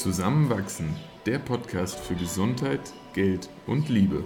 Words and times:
Zusammenwachsen, 0.00 0.96
der 1.26 1.38
Podcast 1.38 2.00
für 2.00 2.14
Gesundheit, 2.14 2.80
Geld 3.12 3.50
und 3.66 3.90
Liebe. 3.90 4.24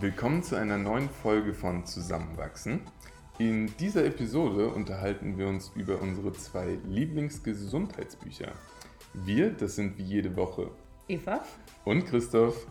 Willkommen 0.00 0.42
zu 0.42 0.56
einer 0.56 0.76
neuen 0.76 1.08
Folge 1.08 1.54
von 1.54 1.86
Zusammenwachsen. 1.86 2.80
In 3.38 3.72
dieser 3.76 4.04
Episode 4.04 4.70
unterhalten 4.70 5.38
wir 5.38 5.46
uns 5.46 5.70
über 5.76 6.00
unsere 6.00 6.32
zwei 6.32 6.80
Lieblingsgesundheitsbücher. 6.88 8.50
Wir, 9.14 9.52
das 9.52 9.76
sind 9.76 9.96
wie 9.98 10.02
jede 10.02 10.34
Woche 10.34 10.68
Eva 11.06 11.44
und 11.84 12.06
Christoph. 12.06 12.66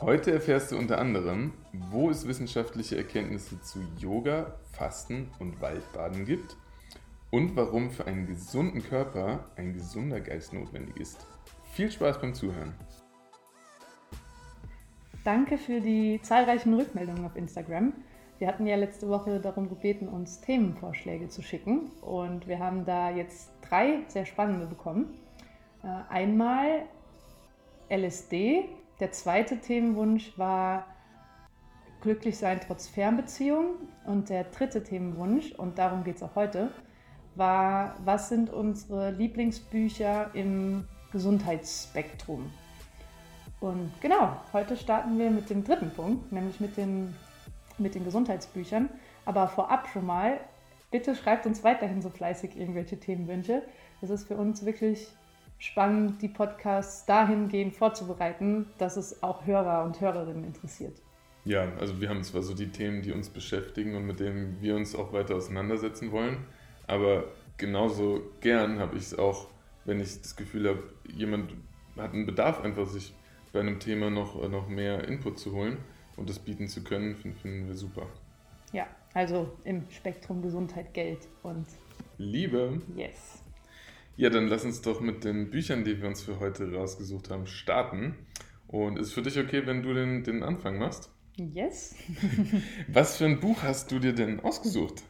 Heute 0.00 0.30
erfährst 0.30 0.70
du 0.70 0.78
unter 0.78 0.98
anderem, 0.98 1.54
wo 1.72 2.08
es 2.08 2.28
wissenschaftliche 2.28 2.96
Erkenntnisse 2.96 3.60
zu 3.62 3.80
Yoga, 3.98 4.54
Fasten 4.70 5.28
und 5.40 5.60
Waldbaden 5.60 6.24
gibt 6.24 6.56
und 7.32 7.56
warum 7.56 7.90
für 7.90 8.06
einen 8.06 8.28
gesunden 8.28 8.80
Körper 8.80 9.46
ein 9.56 9.72
gesunder 9.72 10.20
Geist 10.20 10.52
notwendig 10.52 10.96
ist. 10.98 11.26
Viel 11.72 11.90
Spaß 11.90 12.20
beim 12.20 12.32
Zuhören. 12.32 12.74
Danke 15.24 15.58
für 15.58 15.80
die 15.80 16.20
zahlreichen 16.22 16.74
Rückmeldungen 16.74 17.24
auf 17.24 17.34
Instagram. 17.34 17.92
Wir 18.38 18.46
hatten 18.46 18.68
ja 18.68 18.76
letzte 18.76 19.08
Woche 19.08 19.40
darum 19.40 19.68
gebeten, 19.68 20.06
uns 20.06 20.40
Themenvorschläge 20.40 21.28
zu 21.28 21.42
schicken 21.42 21.90
und 22.02 22.46
wir 22.46 22.60
haben 22.60 22.84
da 22.84 23.10
jetzt 23.10 23.50
drei 23.68 24.04
sehr 24.06 24.26
spannende 24.26 24.66
bekommen. 24.66 25.18
Äh, 25.82 25.88
einmal 26.08 26.82
LSD, 27.90 28.68
der 29.00 29.12
zweite 29.12 29.58
Themenwunsch 29.58 30.36
war 30.36 30.86
glücklich 32.00 32.38
sein 32.38 32.60
trotz 32.64 32.88
Fernbeziehung. 32.88 33.76
Und 34.06 34.28
der 34.28 34.44
dritte 34.44 34.82
Themenwunsch, 34.82 35.52
und 35.52 35.78
darum 35.78 36.04
geht 36.04 36.16
es 36.16 36.22
auch 36.22 36.34
heute, 36.34 36.70
war, 37.34 37.96
was 38.04 38.28
sind 38.28 38.50
unsere 38.50 39.10
Lieblingsbücher 39.10 40.30
im 40.34 40.86
Gesundheitsspektrum? 41.12 42.50
Und 43.60 43.92
genau, 44.00 44.36
heute 44.52 44.76
starten 44.76 45.18
wir 45.18 45.30
mit 45.30 45.50
dem 45.50 45.64
dritten 45.64 45.90
Punkt, 45.90 46.30
nämlich 46.32 46.60
mit 46.60 46.76
den, 46.76 47.14
mit 47.76 47.94
den 47.94 48.04
Gesundheitsbüchern. 48.04 48.88
Aber 49.24 49.48
vorab 49.48 49.88
schon 49.88 50.06
mal, 50.06 50.40
bitte 50.90 51.14
schreibt 51.14 51.46
uns 51.46 51.64
weiterhin 51.64 52.00
so 52.00 52.08
fleißig 52.08 52.56
irgendwelche 52.56 52.98
Themenwünsche. 52.98 53.62
Das 54.00 54.10
ist 54.10 54.28
für 54.28 54.36
uns 54.36 54.64
wirklich 54.64 55.08
spannend, 55.58 56.22
die 56.22 56.28
Podcasts 56.28 57.04
dahingehend 57.06 57.74
vorzubereiten, 57.74 58.66
dass 58.78 58.96
es 58.96 59.22
auch 59.22 59.44
Hörer 59.46 59.84
und 59.84 60.00
Hörerinnen 60.00 60.44
interessiert. 60.44 61.02
Ja, 61.44 61.72
also 61.78 62.00
wir 62.00 62.08
haben 62.08 62.22
zwar 62.22 62.42
so 62.42 62.54
die 62.54 62.68
Themen, 62.68 63.02
die 63.02 63.12
uns 63.12 63.28
beschäftigen 63.28 63.94
und 63.94 64.06
mit 64.06 64.20
denen 64.20 64.60
wir 64.60 64.76
uns 64.76 64.94
auch 64.94 65.12
weiter 65.12 65.36
auseinandersetzen 65.36 66.12
wollen, 66.12 66.38
aber 66.86 67.24
genauso 67.56 68.22
gern 68.40 68.78
habe 68.78 68.96
ich 68.96 69.04
es 69.04 69.18
auch, 69.18 69.48
wenn 69.84 70.00
ich 70.00 70.20
das 70.20 70.36
Gefühl 70.36 70.68
habe, 70.68 70.82
jemand 71.08 71.54
hat 71.96 72.12
einen 72.12 72.26
Bedarf 72.26 72.60
einfach, 72.60 72.86
sich 72.86 73.14
bei 73.52 73.60
einem 73.60 73.80
Thema 73.80 74.10
noch, 74.10 74.48
noch 74.48 74.68
mehr 74.68 75.08
Input 75.08 75.38
zu 75.38 75.52
holen 75.52 75.78
und 76.16 76.28
das 76.28 76.38
bieten 76.38 76.68
zu 76.68 76.84
können, 76.84 77.16
finden, 77.16 77.38
finden 77.38 77.68
wir 77.68 77.74
super. 77.74 78.06
Ja, 78.72 78.86
also 79.14 79.56
im 79.64 79.88
Spektrum 79.90 80.42
Gesundheit, 80.42 80.92
Geld 80.92 81.26
und 81.42 81.66
Liebe. 82.18 82.80
Yes. 82.94 83.42
Ja, 84.18 84.30
dann 84.30 84.48
lass 84.48 84.64
uns 84.64 84.82
doch 84.82 85.00
mit 85.00 85.22
den 85.22 85.48
Büchern, 85.48 85.84
die 85.84 86.02
wir 86.02 86.08
uns 86.08 86.22
für 86.22 86.40
heute 86.40 86.74
rausgesucht 86.74 87.30
haben, 87.30 87.46
starten. 87.46 88.16
Und 88.66 88.98
ist 88.98 89.06
es 89.06 89.12
für 89.12 89.22
dich 89.22 89.38
okay, 89.38 89.64
wenn 89.64 89.84
du 89.84 89.94
den, 89.94 90.24
den 90.24 90.42
Anfang 90.42 90.76
machst? 90.76 91.12
Yes. 91.36 91.94
Was 92.88 93.16
für 93.16 93.26
ein 93.26 93.38
Buch 93.38 93.62
hast 93.62 93.92
du 93.92 94.00
dir 94.00 94.12
denn 94.12 94.40
ausgesucht? 94.40 95.04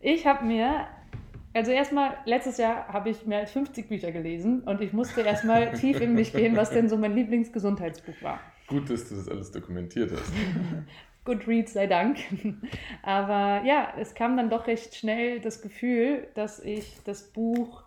Ich 0.00 0.26
habe 0.26 0.46
mir, 0.46 0.86
also 1.52 1.70
erstmal, 1.70 2.16
letztes 2.24 2.56
Jahr 2.56 2.88
habe 2.88 3.10
ich 3.10 3.26
mehr 3.26 3.40
als 3.40 3.50
50 3.50 3.90
Bücher 3.90 4.10
gelesen 4.10 4.62
und 4.62 4.80
ich 4.80 4.94
musste 4.94 5.20
erstmal 5.20 5.72
tief 5.78 6.00
in 6.00 6.14
mich 6.14 6.32
gehen, 6.32 6.56
was 6.56 6.70
denn 6.70 6.88
so 6.88 6.96
mein 6.96 7.14
Lieblingsgesundheitsbuch 7.14 8.22
war. 8.22 8.40
Gut, 8.68 8.88
dass 8.88 9.06
du 9.06 9.16
das 9.16 9.28
alles 9.28 9.50
dokumentiert 9.50 10.10
hast. 10.12 10.32
Goodreads 11.26 11.74
sei 11.74 11.86
Dank. 11.86 12.16
Aber 13.02 13.62
ja, 13.66 13.92
es 13.98 14.14
kam 14.14 14.38
dann 14.38 14.48
doch 14.48 14.66
recht 14.66 14.94
schnell 14.94 15.40
das 15.40 15.60
Gefühl, 15.60 16.26
dass 16.34 16.60
ich 16.60 16.98
das 17.04 17.30
Buch 17.30 17.83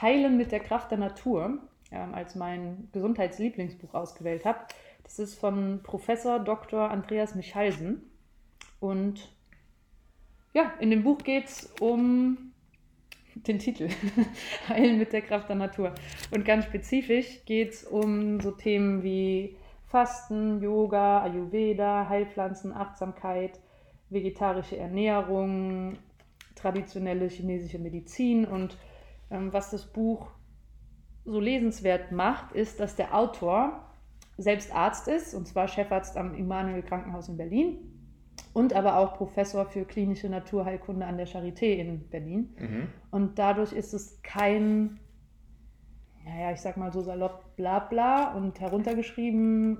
Heilen 0.00 0.36
mit 0.36 0.52
der 0.52 0.60
Kraft 0.60 0.90
der 0.90 0.98
Natur 0.98 1.58
ähm, 1.90 2.14
als 2.14 2.34
mein 2.34 2.88
Gesundheitslieblingsbuch 2.92 3.94
ausgewählt 3.94 4.44
habe. 4.44 4.58
Das 5.02 5.18
ist 5.18 5.38
von 5.38 5.80
Professor 5.82 6.38
Dr. 6.38 6.90
Andreas 6.90 7.34
Michalsen. 7.34 8.02
Und 8.80 9.32
ja, 10.52 10.72
in 10.80 10.90
dem 10.90 11.02
Buch 11.02 11.18
geht 11.18 11.46
es 11.46 11.72
um 11.80 12.52
den 13.34 13.58
Titel, 13.58 13.88
Heilen 14.68 14.98
mit 14.98 15.12
der 15.12 15.22
Kraft 15.22 15.48
der 15.48 15.56
Natur. 15.56 15.94
Und 16.30 16.44
ganz 16.44 16.64
spezifisch 16.64 17.44
geht 17.46 17.70
es 17.70 17.84
um 17.84 18.40
so 18.40 18.50
Themen 18.50 19.02
wie 19.02 19.56
Fasten, 19.86 20.60
Yoga, 20.60 21.22
Ayurveda, 21.22 22.08
Heilpflanzen, 22.08 22.72
Achtsamkeit, 22.72 23.58
vegetarische 24.10 24.76
Ernährung, 24.76 25.96
traditionelle 26.54 27.28
chinesische 27.28 27.78
Medizin 27.78 28.44
und 28.44 28.76
was 29.30 29.70
das 29.70 29.86
Buch 29.86 30.28
so 31.24 31.40
lesenswert 31.40 32.12
macht, 32.12 32.52
ist, 32.52 32.80
dass 32.80 32.96
der 32.96 33.14
Autor 33.14 33.84
selbst 34.38 34.74
Arzt 34.74 35.08
ist, 35.08 35.34
und 35.34 35.46
zwar 35.46 35.68
Chefarzt 35.68 36.16
am 36.16 36.34
Immanuel 36.34 36.82
Krankenhaus 36.82 37.28
in 37.28 37.36
Berlin 37.36 37.78
und 38.54 38.72
aber 38.72 38.96
auch 38.96 39.16
Professor 39.16 39.66
für 39.66 39.84
klinische 39.84 40.28
Naturheilkunde 40.28 41.04
an 41.04 41.16
der 41.16 41.26
Charité 41.26 41.74
in 41.74 42.08
Berlin. 42.08 42.54
Mhm. 42.58 42.88
Und 43.10 43.38
dadurch 43.38 43.72
ist 43.72 43.92
es 43.94 44.22
kein, 44.22 45.00
naja, 46.24 46.52
ich 46.52 46.60
sag 46.60 46.76
mal 46.76 46.92
so 46.92 47.00
salopp 47.02 47.56
Blabla 47.56 48.34
und 48.34 48.60
heruntergeschrieben, 48.60 49.78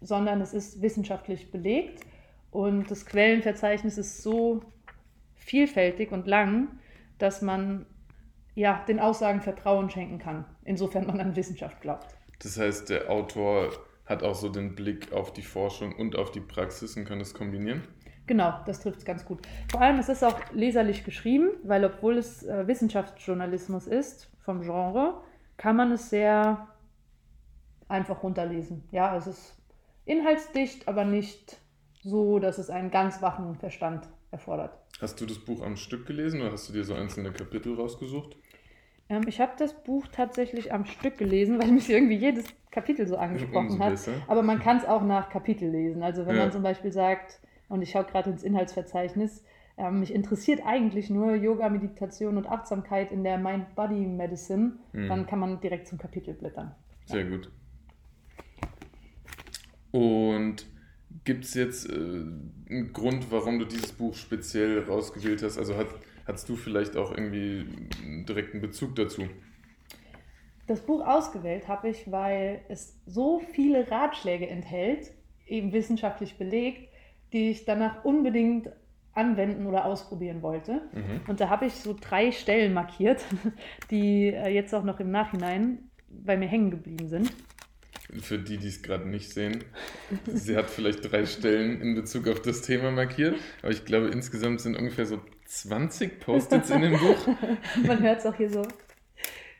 sondern 0.00 0.40
es 0.40 0.54
ist 0.54 0.80
wissenschaftlich 0.80 1.50
belegt 1.50 2.06
und 2.50 2.90
das 2.90 3.04
Quellenverzeichnis 3.04 3.98
ist 3.98 4.22
so 4.22 4.62
vielfältig 5.34 6.12
und 6.12 6.26
lang, 6.26 6.68
dass 7.18 7.42
man 7.42 7.86
ja, 8.58 8.84
den 8.88 8.98
Aussagen 8.98 9.40
Vertrauen 9.40 9.88
schenken 9.88 10.18
kann, 10.18 10.44
insofern 10.64 11.06
man 11.06 11.20
an 11.20 11.36
Wissenschaft 11.36 11.80
glaubt. 11.80 12.16
Das 12.40 12.58
heißt, 12.58 12.90
der 12.90 13.08
Autor 13.08 13.70
hat 14.04 14.24
auch 14.24 14.34
so 14.34 14.48
den 14.48 14.74
Blick 14.74 15.12
auf 15.12 15.32
die 15.32 15.42
Forschung 15.42 15.94
und 15.94 16.16
auf 16.16 16.32
die 16.32 16.40
Praxis 16.40 16.96
und 16.96 17.04
kann 17.04 17.20
das 17.20 17.34
kombinieren? 17.34 17.86
Genau, 18.26 18.52
das 18.66 18.80
trifft 18.80 18.98
es 18.98 19.04
ganz 19.04 19.24
gut. 19.24 19.46
Vor 19.70 19.80
allem, 19.80 20.00
es 20.00 20.08
ist 20.08 20.24
auch 20.24 20.40
leserlich 20.52 21.04
geschrieben, 21.04 21.50
weil 21.62 21.84
obwohl 21.84 22.18
es 22.18 22.42
äh, 22.42 22.66
Wissenschaftsjournalismus 22.66 23.86
ist, 23.86 24.28
vom 24.40 24.62
Genre, 24.62 25.22
kann 25.56 25.76
man 25.76 25.92
es 25.92 26.10
sehr 26.10 26.66
einfach 27.86 28.24
runterlesen. 28.24 28.82
Ja, 28.90 29.16
es 29.16 29.28
ist 29.28 29.56
inhaltsdicht, 30.04 30.88
aber 30.88 31.04
nicht 31.04 31.58
so, 32.02 32.40
dass 32.40 32.58
es 32.58 32.70
einen 32.70 32.90
ganz 32.90 33.22
wachen 33.22 33.54
Verstand 33.54 34.08
erfordert. 34.32 34.76
Hast 35.00 35.20
du 35.20 35.26
das 35.26 35.38
Buch 35.38 35.62
am 35.62 35.76
Stück 35.76 36.06
gelesen 36.06 36.40
oder 36.40 36.52
hast 36.52 36.68
du 36.68 36.72
dir 36.72 36.84
so 36.84 36.94
einzelne 36.94 37.32
Kapitel 37.32 37.74
rausgesucht? 37.74 38.36
Ähm, 39.08 39.22
ich 39.26 39.40
habe 39.40 39.52
das 39.58 39.74
Buch 39.82 40.06
tatsächlich 40.12 40.72
am 40.72 40.84
Stück 40.84 41.18
gelesen, 41.18 41.58
weil 41.58 41.70
mich 41.72 41.88
irgendwie 41.88 42.16
jedes 42.16 42.44
Kapitel 42.70 43.06
so 43.06 43.16
angesprochen 43.16 43.78
hat. 43.78 43.98
Aber 44.26 44.42
man 44.42 44.60
kann 44.60 44.78
es 44.78 44.84
auch 44.84 45.02
nach 45.02 45.30
Kapitel 45.30 45.70
lesen. 45.70 46.02
Also 46.02 46.26
wenn 46.26 46.36
ja. 46.36 46.42
man 46.42 46.52
zum 46.52 46.62
Beispiel 46.62 46.92
sagt, 46.92 47.40
und 47.68 47.82
ich 47.82 47.90
schaue 47.90 48.04
gerade 48.04 48.30
ins 48.30 48.42
Inhaltsverzeichnis, 48.42 49.44
ähm, 49.78 50.00
mich 50.00 50.12
interessiert 50.12 50.60
eigentlich 50.64 51.08
nur 51.08 51.34
Yoga, 51.34 51.68
Meditation 51.68 52.36
und 52.36 52.46
Achtsamkeit 52.46 53.12
in 53.12 53.22
der 53.22 53.38
Mind-Body-Medicine, 53.38 54.72
mhm. 54.92 55.08
dann 55.08 55.26
kann 55.26 55.38
man 55.38 55.60
direkt 55.60 55.86
zum 55.86 55.98
Kapitel 55.98 56.34
blättern. 56.34 56.74
Sehr 57.06 57.24
ja. 57.24 57.30
gut. 57.30 57.50
Und 59.92 60.66
gibt 61.24 61.44
es 61.44 61.54
jetzt 61.54 61.88
äh, 61.88 61.94
einen 61.94 62.92
Grund, 62.92 63.30
warum 63.30 63.58
du 63.58 63.64
dieses 63.64 63.92
Buch 63.92 64.14
speziell 64.14 64.82
rausgewählt 64.82 65.42
hast? 65.42 65.58
Also 65.58 65.76
hat, 65.76 65.88
Hattest 66.28 66.46
du 66.50 66.56
vielleicht 66.56 66.94
auch 66.98 67.10
irgendwie 67.10 67.64
einen 68.04 68.26
direkten 68.26 68.60
Bezug 68.60 68.94
dazu? 68.96 69.26
Das 70.66 70.82
Buch 70.82 71.00
ausgewählt 71.00 71.68
habe 71.68 71.88
ich, 71.88 72.10
weil 72.12 72.60
es 72.68 73.00
so 73.06 73.40
viele 73.54 73.90
Ratschläge 73.90 74.46
enthält, 74.46 75.10
eben 75.46 75.72
wissenschaftlich 75.72 76.36
belegt, 76.36 76.90
die 77.32 77.50
ich 77.50 77.64
danach 77.64 78.04
unbedingt 78.04 78.68
anwenden 79.14 79.66
oder 79.66 79.86
ausprobieren 79.86 80.42
wollte. 80.42 80.82
Mhm. 80.92 81.22
Und 81.28 81.40
da 81.40 81.48
habe 81.48 81.64
ich 81.64 81.72
so 81.72 81.96
drei 81.98 82.30
Stellen 82.30 82.74
markiert, 82.74 83.24
die 83.90 84.26
äh, 84.26 84.50
jetzt 84.50 84.74
auch 84.74 84.84
noch 84.84 85.00
im 85.00 85.10
Nachhinein 85.10 85.90
bei 86.10 86.36
mir 86.36 86.46
hängen 86.46 86.70
geblieben 86.70 87.08
sind. 87.08 87.32
Für 88.20 88.38
die, 88.38 88.58
die 88.58 88.68
es 88.68 88.82
gerade 88.82 89.08
nicht 89.08 89.30
sehen, 89.30 89.64
sie 90.26 90.56
hat 90.56 90.68
vielleicht 90.68 91.10
drei 91.10 91.24
Stellen 91.24 91.80
in 91.80 91.94
Bezug 91.94 92.28
auf 92.28 92.42
das 92.42 92.60
Thema 92.60 92.90
markiert, 92.90 93.36
aber 93.62 93.72
ich 93.72 93.86
glaube, 93.86 94.08
insgesamt 94.08 94.60
sind 94.60 94.76
ungefähr 94.76 95.06
so 95.06 95.20
20 95.48 96.20
Post-its 96.20 96.70
in 96.70 96.82
dem 96.82 96.92
Buch. 96.92 97.26
Man 97.86 98.00
hört 98.02 98.18
es 98.18 98.26
auch 98.26 98.34
hier 98.34 98.50
so, 98.50 98.62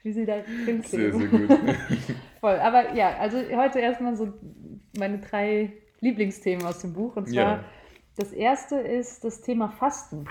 wie 0.03 0.13
sie 0.13 0.27
da 0.27 0.41
drin 0.41 0.83
Sehr, 0.83 1.13
sehr 1.13 1.27
gut. 1.29 1.51
Voll. 2.41 2.57
Aber 2.57 2.95
ja, 2.95 3.17
also 3.17 3.39
heute 3.39 3.81
erstmal 3.81 4.15
so 4.15 4.35
meine 4.97 5.19
drei 5.19 5.73
Lieblingsthemen 6.01 6.65
aus 6.67 6.81
dem 6.81 6.93
Buch. 6.93 7.17
Und 7.17 7.29
zwar, 7.29 7.35
ja. 7.35 7.65
das 8.17 8.33
erste 8.33 8.77
ist 8.77 9.25
das 9.25 9.41
Thema 9.41 9.71
Fasten. 9.71 10.27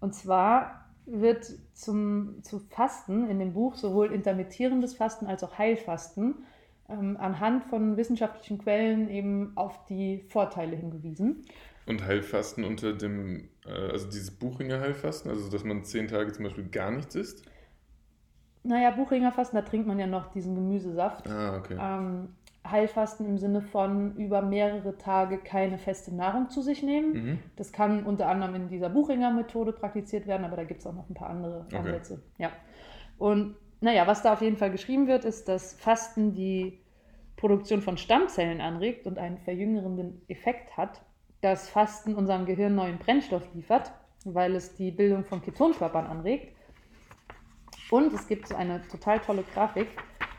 Und 0.00 0.14
zwar 0.14 0.86
wird 1.06 1.44
zum, 1.74 2.42
zu 2.42 2.60
Fasten 2.60 3.28
in 3.28 3.40
dem 3.40 3.52
Buch 3.52 3.74
sowohl 3.74 4.12
intermittierendes 4.12 4.94
Fasten 4.94 5.26
als 5.26 5.42
auch 5.42 5.58
Heilfasten 5.58 6.44
ähm, 6.88 7.16
anhand 7.18 7.64
von 7.64 7.96
wissenschaftlichen 7.96 8.58
Quellen 8.58 9.10
eben 9.10 9.52
auf 9.56 9.84
die 9.86 10.24
Vorteile 10.28 10.76
hingewiesen. 10.76 11.44
Und 11.86 12.04
Heilfasten 12.04 12.64
unter 12.64 12.92
dem, 12.92 13.48
äh, 13.66 13.90
also 13.90 14.06
dieses 14.06 14.30
Buchinger 14.30 14.80
Heilfasten, 14.80 15.30
also 15.30 15.50
dass 15.50 15.64
man 15.64 15.84
zehn 15.84 16.08
Tage 16.08 16.32
zum 16.32 16.44
Beispiel 16.44 16.68
gar 16.68 16.90
nichts 16.90 17.14
isst? 17.14 17.44
Naja, 18.62 18.90
Buchinger 18.92 19.30
Fasten, 19.30 19.56
da 19.56 19.62
trinkt 19.62 19.86
man 19.86 19.98
ja 19.98 20.06
noch 20.06 20.32
diesen 20.32 20.54
Gemüsesaft. 20.54 21.28
Ah, 21.28 21.58
okay. 21.58 21.76
Ähm, 21.78 22.28
Heilfasten 22.66 23.26
im 23.26 23.36
Sinne 23.36 23.60
von 23.60 24.16
über 24.16 24.40
mehrere 24.40 24.96
Tage 24.96 25.36
keine 25.36 25.76
feste 25.76 26.14
Nahrung 26.14 26.48
zu 26.48 26.62
sich 26.62 26.82
nehmen. 26.82 27.12
Mhm. 27.12 27.38
Das 27.56 27.72
kann 27.72 28.04
unter 28.04 28.26
anderem 28.26 28.54
in 28.54 28.68
dieser 28.68 28.88
Buchinger-Methode 28.88 29.72
praktiziert 29.72 30.26
werden, 30.26 30.46
aber 30.46 30.56
da 30.56 30.64
gibt 30.64 30.80
es 30.80 30.86
auch 30.86 30.94
noch 30.94 31.08
ein 31.10 31.14
paar 31.14 31.28
andere 31.28 31.66
okay. 31.66 31.76
Ansätze. 31.76 32.22
Ja. 32.38 32.50
Und 33.18 33.56
naja, 33.82 34.06
was 34.06 34.22
da 34.22 34.32
auf 34.32 34.40
jeden 34.40 34.56
Fall 34.56 34.70
geschrieben 34.70 35.06
wird, 35.08 35.26
ist, 35.26 35.46
dass 35.46 35.74
Fasten 35.74 36.32
die 36.32 36.80
Produktion 37.36 37.82
von 37.82 37.98
Stammzellen 37.98 38.62
anregt 38.62 39.06
und 39.06 39.18
einen 39.18 39.36
verjüngernden 39.36 40.22
Effekt 40.28 40.78
hat, 40.78 41.02
dass 41.44 41.68
Fasten 41.68 42.14
unserem 42.14 42.46
Gehirn 42.46 42.74
neuen 42.74 42.96
Brennstoff 42.96 43.46
liefert, 43.52 43.92
weil 44.24 44.54
es 44.54 44.76
die 44.76 44.90
Bildung 44.90 45.24
von 45.24 45.42
Ketonkörpern 45.42 46.06
anregt. 46.06 46.56
Und 47.90 48.14
es 48.14 48.26
gibt 48.26 48.48
so 48.48 48.54
eine 48.54 48.80
total 48.88 49.20
tolle 49.20 49.44
Grafik, 49.52 49.88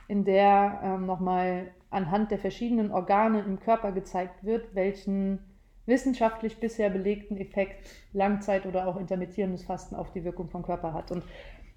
in 0.08 0.26
der 0.26 0.82
ähm, 0.84 1.06
nochmal 1.06 1.72
anhand 1.92 2.32
der 2.32 2.40
verschiedenen 2.40 2.92
Organe 2.92 3.42
im 3.42 3.60
Körper 3.60 3.92
gezeigt 3.92 4.44
wird, 4.44 4.74
welchen 4.74 5.38
wissenschaftlich 5.86 6.60
bisher 6.60 6.90
belegten 6.90 7.38
Effekt 7.38 7.88
Langzeit- 8.12 8.66
oder 8.66 8.88
auch 8.88 8.98
intermittierendes 8.98 9.64
Fasten 9.64 9.96
auf 9.96 10.12
die 10.12 10.24
Wirkung 10.24 10.50
vom 10.50 10.64
Körper 10.64 10.94
hat. 10.94 11.12
Und 11.12 11.24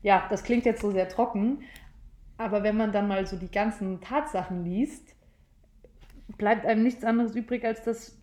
ja, 0.00 0.26
das 0.30 0.42
klingt 0.42 0.64
jetzt 0.64 0.80
so 0.80 0.90
sehr 0.90 1.10
trocken, 1.10 1.64
aber 2.38 2.62
wenn 2.62 2.78
man 2.78 2.92
dann 2.92 3.08
mal 3.08 3.26
so 3.26 3.36
die 3.36 3.50
ganzen 3.50 4.00
Tatsachen 4.00 4.64
liest, 4.64 5.14
bleibt 6.38 6.64
einem 6.64 6.82
nichts 6.82 7.04
anderes 7.04 7.36
übrig, 7.36 7.66
als 7.66 7.82
das 7.82 8.17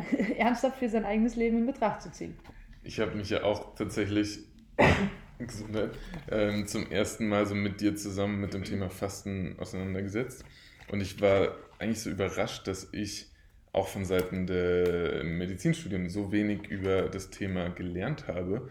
ernsthaft 0.36 0.78
für 0.78 0.88
sein 0.88 1.04
eigenes 1.04 1.36
Leben 1.36 1.58
in 1.58 1.66
Betracht 1.66 2.02
zu 2.02 2.10
ziehen. 2.10 2.36
Ich 2.82 3.00
habe 3.00 3.14
mich 3.14 3.30
ja 3.30 3.42
auch 3.42 3.74
tatsächlich 3.74 4.40
ähm, 6.30 6.66
zum 6.66 6.90
ersten 6.90 7.28
Mal 7.28 7.46
so 7.46 7.54
mit 7.54 7.80
dir 7.80 7.96
zusammen 7.96 8.40
mit 8.40 8.54
dem 8.54 8.64
Thema 8.64 8.90
Fasten 8.90 9.56
auseinandergesetzt. 9.58 10.44
Und 10.90 11.00
ich 11.00 11.20
war 11.20 11.54
eigentlich 11.78 12.00
so 12.00 12.10
überrascht, 12.10 12.66
dass 12.66 12.88
ich 12.92 13.30
auch 13.72 13.88
von 13.88 14.04
Seiten 14.04 14.46
der 14.46 15.22
Medizinstudien 15.24 16.08
so 16.08 16.32
wenig 16.32 16.66
über 16.68 17.02
das 17.02 17.30
Thema 17.30 17.68
gelernt 17.68 18.26
habe, 18.26 18.70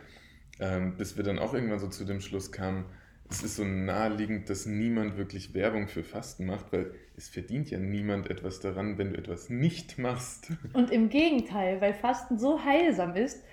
ähm, 0.59 0.97
bis 0.97 1.15
wir 1.15 1.23
dann 1.23 1.39
auch 1.39 1.53
irgendwann 1.53 1.79
so 1.79 1.87
zu 1.87 2.03
dem 2.03 2.19
Schluss 2.19 2.51
kamen, 2.51 2.85
es 3.29 3.43
ist 3.43 3.57
so 3.57 3.65
naheliegend, 3.65 4.49
dass 4.49 4.65
niemand 4.65 5.17
wirklich 5.17 5.53
Werbung 5.53 5.87
für 5.87 6.03
Fasten 6.03 6.45
macht, 6.45 6.71
weil 6.71 6.91
es 7.17 7.27
verdient 7.27 7.69
ja 7.69 7.77
niemand 7.77 8.29
etwas 8.29 8.59
daran, 8.59 8.97
wenn 8.97 9.11
du 9.11 9.17
etwas 9.17 9.49
nicht 9.49 9.97
machst. 9.97 10.51
Und 10.73 10.91
im 10.91 11.09
Gegenteil, 11.09 11.81
weil 11.81 11.93
Fasten 11.93 12.37
so 12.37 12.63
heilsam 12.63 13.15
ist, 13.15 13.43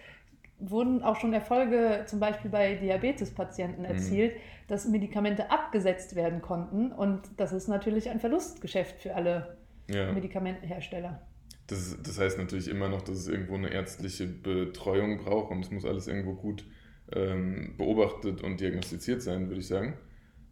wurden 0.58 1.02
auch 1.02 1.16
schon 1.16 1.32
Erfolge 1.32 2.04
zum 2.06 2.20
Beispiel 2.20 2.50
bei 2.50 2.74
Diabetespatienten 2.74 3.80
mhm. 3.80 3.90
erzielt, 3.90 4.34
mhm. 4.34 4.40
dass 4.68 4.86
Medikamente 4.86 5.50
abgesetzt 5.50 6.14
werden 6.14 6.40
konnten. 6.40 6.92
Und 6.92 7.22
das 7.36 7.52
ist 7.52 7.68
natürlich 7.68 8.08
ein 8.10 8.20
Verlustgeschäft 8.20 9.00
für 9.00 9.14
alle 9.14 9.56
ja. 9.88 10.12
Medikamentenhersteller. 10.12 11.20
Das, 11.66 11.96
das 12.02 12.18
heißt 12.18 12.38
natürlich 12.38 12.68
immer 12.68 12.88
noch, 12.88 13.02
dass 13.02 13.16
es 13.16 13.28
irgendwo 13.28 13.54
eine 13.54 13.70
ärztliche 13.70 14.26
Betreuung 14.26 15.18
braucht 15.18 15.50
und 15.50 15.64
es 15.64 15.70
muss 15.70 15.84
alles 15.84 16.06
irgendwo 16.06 16.34
gut 16.34 16.64
ähm, 17.14 17.74
beobachtet 17.76 18.42
und 18.42 18.60
diagnostiziert 18.60 19.22
sein, 19.22 19.48
würde 19.48 19.60
ich 19.60 19.68
sagen. 19.68 19.94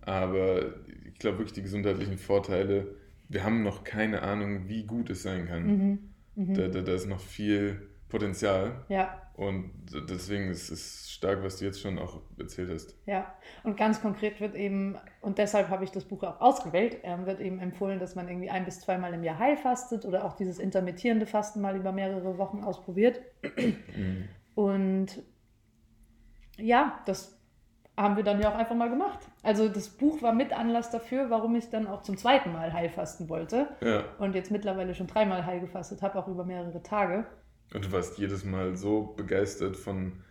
Aber 0.00 0.75
ich 1.06 1.19
glaube 1.19 1.38
wirklich 1.38 1.55
die 1.55 1.62
gesundheitlichen 1.62 2.19
Vorteile, 2.19 2.97
wir 3.29 3.44
haben 3.44 3.62
noch 3.62 3.85
keine 3.85 4.23
Ahnung, 4.23 4.69
wie 4.69 4.85
gut 4.85 5.11
es 5.11 5.23
sein 5.23 5.47
kann. 5.47 5.67
Mhm. 5.67 5.99
Mhm. 6.35 6.55
Da, 6.55 6.69
da, 6.69 6.82
da 6.82 6.94
ist 6.94 7.06
noch 7.06 7.20
viel 7.20 7.88
Potenzial. 8.09 8.85
Ja. 8.88 9.19
Und 9.35 9.70
deswegen 10.11 10.49
ist 10.49 10.70
es 10.70 11.11
stark, 11.11 11.43
was 11.43 11.56
du 11.56 11.64
jetzt 11.64 11.81
schon 11.81 11.99
auch 11.99 12.20
erzählt 12.38 12.70
hast. 12.70 12.94
Ja, 13.06 13.32
und 13.64 13.79
ganz 13.79 14.03
konkret 14.03 14.41
wird 14.41 14.55
eben, 14.55 14.99
und 15.23 15.38
deshalb 15.38 15.69
habe 15.69 15.85
ich 15.85 15.91
das 15.91 16.05
Buch 16.05 16.23
auch 16.23 16.41
ausgewählt, 16.41 17.03
äh, 17.03 17.25
wird 17.25 17.41
eben 17.41 17.59
empfohlen, 17.59 17.99
dass 17.99 18.14
man 18.14 18.29
irgendwie 18.29 18.50
ein 18.50 18.67
bis 18.67 18.81
zweimal 18.81 19.14
im 19.14 19.25
Jahr 19.25 19.38
heil 19.38 19.56
fastet 19.56 20.05
oder 20.05 20.25
auch 20.25 20.35
dieses 20.35 20.59
intermittierende 20.59 21.25
Fasten 21.25 21.62
mal 21.62 21.76
über 21.76 21.93
mehrere 21.93 22.37
Wochen 22.37 22.62
ausprobiert. 22.62 23.23
Mhm. 23.97 24.29
Und 24.55 25.23
ja, 26.58 27.00
das 27.06 27.38
haben 27.96 28.16
wir 28.16 28.25
dann 28.25 28.40
ja 28.40 28.50
auch 28.50 28.56
einfach 28.56 28.75
mal 28.75 28.88
gemacht. 28.88 29.20
Also 29.43 29.69
das 29.69 29.90
Buch 29.90 30.22
war 30.22 30.32
mit 30.32 30.52
Anlass 30.52 30.90
dafür, 30.90 31.28
warum 31.31 31.54
ich 31.54 31.69
dann 31.69 31.87
auch 31.87 32.02
zum 32.02 32.16
zweiten 32.16 32.52
Mal 32.52 32.72
heilfasten 32.72 33.28
wollte. 33.28 33.69
Ja. 33.81 34.04
Und 34.19 34.34
jetzt 34.34 34.50
mittlerweile 34.50 34.94
schon 34.94 35.06
dreimal 35.06 35.44
heil 35.44 35.60
gefastet 35.60 36.02
habe, 36.02 36.19
auch 36.19 36.28
über 36.28 36.44
mehrere 36.44 36.82
Tage. 36.82 37.26
Und 37.75 37.84
du 37.84 37.93
warst 37.93 38.19
jedes 38.19 38.44
Mal 38.44 38.76
so 38.76 39.14
begeistert 39.16 39.76
von 39.76 40.22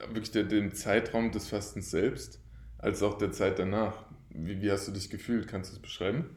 wirklich 0.00 0.32
der, 0.32 0.44
dem 0.44 0.74
Zeitraum 0.74 1.30
des 1.30 1.48
Fastens 1.48 1.90
selbst, 1.90 2.40
als 2.78 3.02
auch 3.02 3.16
der 3.18 3.32
Zeit 3.32 3.58
danach. 3.58 4.04
Wie, 4.30 4.60
wie 4.60 4.70
hast 4.70 4.86
du 4.88 4.92
dich 4.92 5.08
gefühlt? 5.08 5.48
Kannst 5.48 5.70
du 5.70 5.76
es 5.76 5.82
beschreiben? 5.82 6.36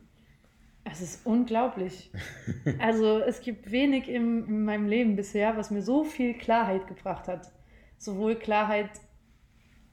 Es 0.86 1.01
ist 1.01 1.25
unglaublich. 1.25 2.12
also 2.80 3.19
es 3.19 3.42
gibt 3.42 3.72
wenig 3.72 4.07
im, 4.07 4.46
in 4.48 4.66
meinem 4.66 4.88
Leben 4.88 5.16
bisher, 5.16 5.57
was 5.57 5.69
mir 5.69 5.81
so 5.81 6.04
viel 6.04 6.34
Klarheit 6.34 6.88
gebracht 6.88 7.28
hat. 7.28 7.51
Sowohl 8.00 8.36
Klarheit 8.36 8.90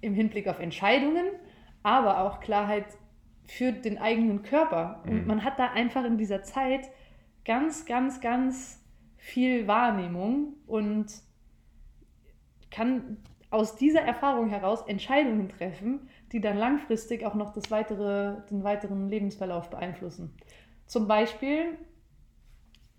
im 0.00 0.14
Hinblick 0.14 0.49
auf 0.49 0.58
Entscheidungen, 0.61 1.26
aber 1.82 2.20
auch 2.20 2.41
Klarheit 2.41 2.87
für 3.44 3.73
den 3.73 3.99
eigenen 3.99 4.43
Körper. 4.43 5.03
Und 5.06 5.23
mhm. 5.23 5.26
man 5.26 5.44
hat 5.44 5.58
da 5.58 5.73
einfach 5.73 6.05
in 6.05 6.17
dieser 6.17 6.43
Zeit 6.43 6.88
ganz, 7.44 7.85
ganz, 7.85 8.20
ganz 8.20 8.82
viel 9.17 9.67
Wahrnehmung 9.67 10.55
und 10.67 11.06
kann 12.70 13.19
aus 13.50 13.76
dieser 13.76 14.03
Erfahrung 14.03 14.49
heraus 14.49 14.82
Entscheidungen 14.87 15.49
treffen, 15.49 16.08
die 16.32 16.41
dann 16.41 16.56
langfristig 16.56 17.25
auch 17.25 17.34
noch 17.34 17.53
das 17.53 17.70
weitere, 17.70 18.43
den 18.51 18.65
weiteren 18.65 19.08
Lebensverlauf 19.08 19.70
beeinflussen. 19.70 20.34
Zum 20.86 21.06
Beispiel 21.06 21.79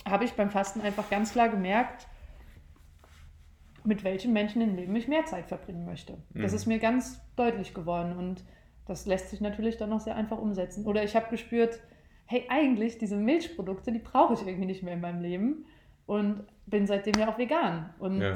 habe 0.07 0.23
ich 0.23 0.33
beim 0.33 0.49
Fasten 0.49 0.81
einfach 0.81 1.09
ganz 1.09 1.33
klar 1.33 1.49
gemerkt, 1.49 2.07
mit 3.87 4.03
welchen 4.03 4.33
Menschen 4.33 4.61
im 4.61 4.75
Leben 4.75 4.95
ich 4.97 5.07
mehr 5.07 5.25
Zeit 5.25 5.47
verbringen 5.47 5.85
möchte. 5.85 6.17
Mhm. 6.33 6.41
Das 6.41 6.51
ist 6.51 6.65
mir 6.65 6.77
ganz 6.77 7.21
deutlich 7.37 7.73
geworden 7.73 8.17
und 8.17 8.43
das 8.85 9.05
lässt 9.05 9.29
sich 9.29 9.39
natürlich 9.39 9.77
dann 9.77 9.89
noch 9.89 10.01
sehr 10.01 10.15
einfach 10.15 10.37
umsetzen. 10.37 10.85
Oder 10.85 11.03
ich 11.03 11.15
habe 11.15 11.29
gespürt, 11.29 11.79
hey, 12.25 12.45
eigentlich 12.49 12.97
diese 12.97 13.15
Milchprodukte, 13.15 13.93
die 13.93 13.99
brauche 13.99 14.33
ich 14.33 14.45
irgendwie 14.45 14.65
nicht 14.65 14.83
mehr 14.83 14.93
in 14.93 15.01
meinem 15.01 15.21
Leben 15.21 15.65
und 16.05 16.43
bin 16.65 16.85
seitdem 16.85 17.13
ja 17.17 17.29
auch 17.29 17.37
vegan. 17.37 17.93
Und 17.99 18.21
ja. 18.21 18.33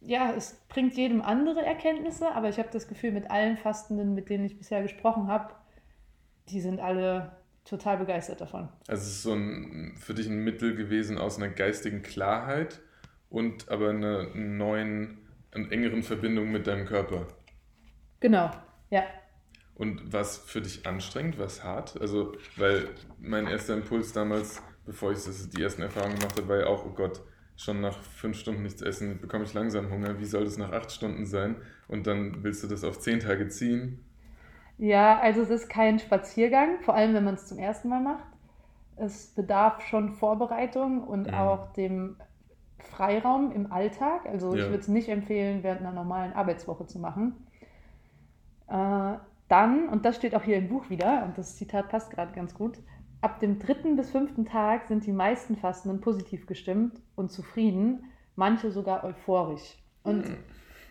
ja, 0.00 0.32
es 0.34 0.58
bringt 0.68 0.96
jedem 0.96 1.20
andere 1.20 1.64
Erkenntnisse, 1.64 2.32
aber 2.32 2.48
ich 2.48 2.58
habe 2.58 2.70
das 2.72 2.88
Gefühl, 2.88 3.12
mit 3.12 3.30
allen 3.30 3.58
Fastenden, 3.58 4.14
mit 4.14 4.30
denen 4.30 4.46
ich 4.46 4.56
bisher 4.56 4.80
gesprochen 4.80 5.28
habe, 5.28 5.54
die 6.48 6.60
sind 6.60 6.80
alle 6.80 7.32
total 7.66 7.98
begeistert 7.98 8.40
davon. 8.40 8.70
Also 8.88 9.02
es 9.02 9.08
ist 9.08 9.22
so 9.22 9.34
ein, 9.34 9.94
für 9.98 10.14
dich 10.14 10.26
ein 10.26 10.42
Mittel 10.42 10.74
gewesen 10.74 11.18
aus 11.18 11.36
einer 11.36 11.50
geistigen 11.50 12.02
Klarheit 12.02 12.80
und 13.30 13.70
aber 13.70 13.90
einer 13.90 14.34
neuen, 14.34 15.18
einer 15.52 15.72
engeren 15.72 16.02
Verbindung 16.02 16.52
mit 16.52 16.66
deinem 16.66 16.84
Körper. 16.84 17.26
Genau, 18.20 18.50
ja. 18.90 19.04
Und 19.74 20.12
was 20.12 20.36
für 20.36 20.60
dich 20.60 20.86
anstrengend, 20.86 21.38
was 21.38 21.64
hart? 21.64 21.98
Also, 21.98 22.34
weil 22.56 22.88
mein 23.18 23.46
erster 23.46 23.72
Impuls 23.72 24.12
damals 24.12 24.62
bevor 24.90 25.12
ich 25.12 25.24
das, 25.24 25.48
die 25.48 25.62
ersten 25.62 25.82
Erfahrungen 25.82 26.18
gemacht 26.18 26.36
habe, 26.36 26.48
war 26.48 26.58
ja 26.58 26.66
auch, 26.66 26.84
oh 26.84 26.90
Gott, 26.90 27.20
schon 27.56 27.80
nach 27.80 27.98
fünf 27.98 28.38
Stunden 28.38 28.62
nichts 28.62 28.82
essen, 28.82 29.20
bekomme 29.20 29.44
ich 29.44 29.54
langsam 29.54 29.90
Hunger. 29.90 30.18
Wie 30.18 30.24
soll 30.24 30.44
das 30.44 30.58
nach 30.58 30.72
acht 30.72 30.90
Stunden 30.90 31.26
sein? 31.26 31.56
Und 31.88 32.06
dann 32.06 32.42
willst 32.42 32.64
du 32.64 32.66
das 32.66 32.84
auf 32.84 32.98
zehn 32.98 33.20
Tage 33.20 33.48
ziehen? 33.48 34.04
Ja, 34.78 35.20
also 35.20 35.42
es 35.42 35.50
ist 35.50 35.68
kein 35.68 35.98
Spaziergang, 35.98 36.80
vor 36.80 36.94
allem 36.94 37.14
wenn 37.14 37.24
man 37.24 37.34
es 37.34 37.46
zum 37.46 37.58
ersten 37.58 37.88
Mal 37.88 38.02
macht. 38.02 38.24
Es 38.96 39.28
bedarf 39.28 39.82
schon 39.82 40.10
Vorbereitung 40.10 41.04
und 41.04 41.28
mhm. 41.28 41.34
auch 41.34 41.72
dem 41.74 42.16
Freiraum 42.80 43.52
im 43.52 43.72
Alltag. 43.72 44.26
Also 44.26 44.54
ja. 44.54 44.64
ich 44.64 44.70
würde 44.70 44.80
es 44.80 44.88
nicht 44.88 45.08
empfehlen, 45.08 45.62
während 45.62 45.80
einer 45.80 45.92
normalen 45.92 46.32
Arbeitswoche 46.32 46.86
zu 46.86 46.98
machen. 46.98 47.46
Äh, 48.68 49.18
dann, 49.48 49.88
und 49.88 50.04
das 50.04 50.16
steht 50.16 50.34
auch 50.34 50.42
hier 50.42 50.56
im 50.56 50.68
Buch 50.68 50.90
wieder, 50.90 51.24
und 51.24 51.36
das 51.36 51.56
Zitat 51.56 51.88
passt 51.88 52.10
gerade 52.10 52.32
ganz 52.32 52.54
gut, 52.54 52.78
Ab 53.22 53.38
dem 53.40 53.58
dritten 53.58 53.96
bis 53.96 54.10
fünften 54.10 54.46
Tag 54.46 54.86
sind 54.86 55.04
die 55.04 55.12
meisten 55.12 55.56
Fastenden 55.56 56.00
positiv 56.00 56.46
gestimmt 56.46 56.98
und 57.16 57.30
zufrieden, 57.30 58.04
manche 58.34 58.70
sogar 58.70 59.04
euphorisch. 59.04 59.76
Und 60.02 60.26
mhm. 60.26 60.36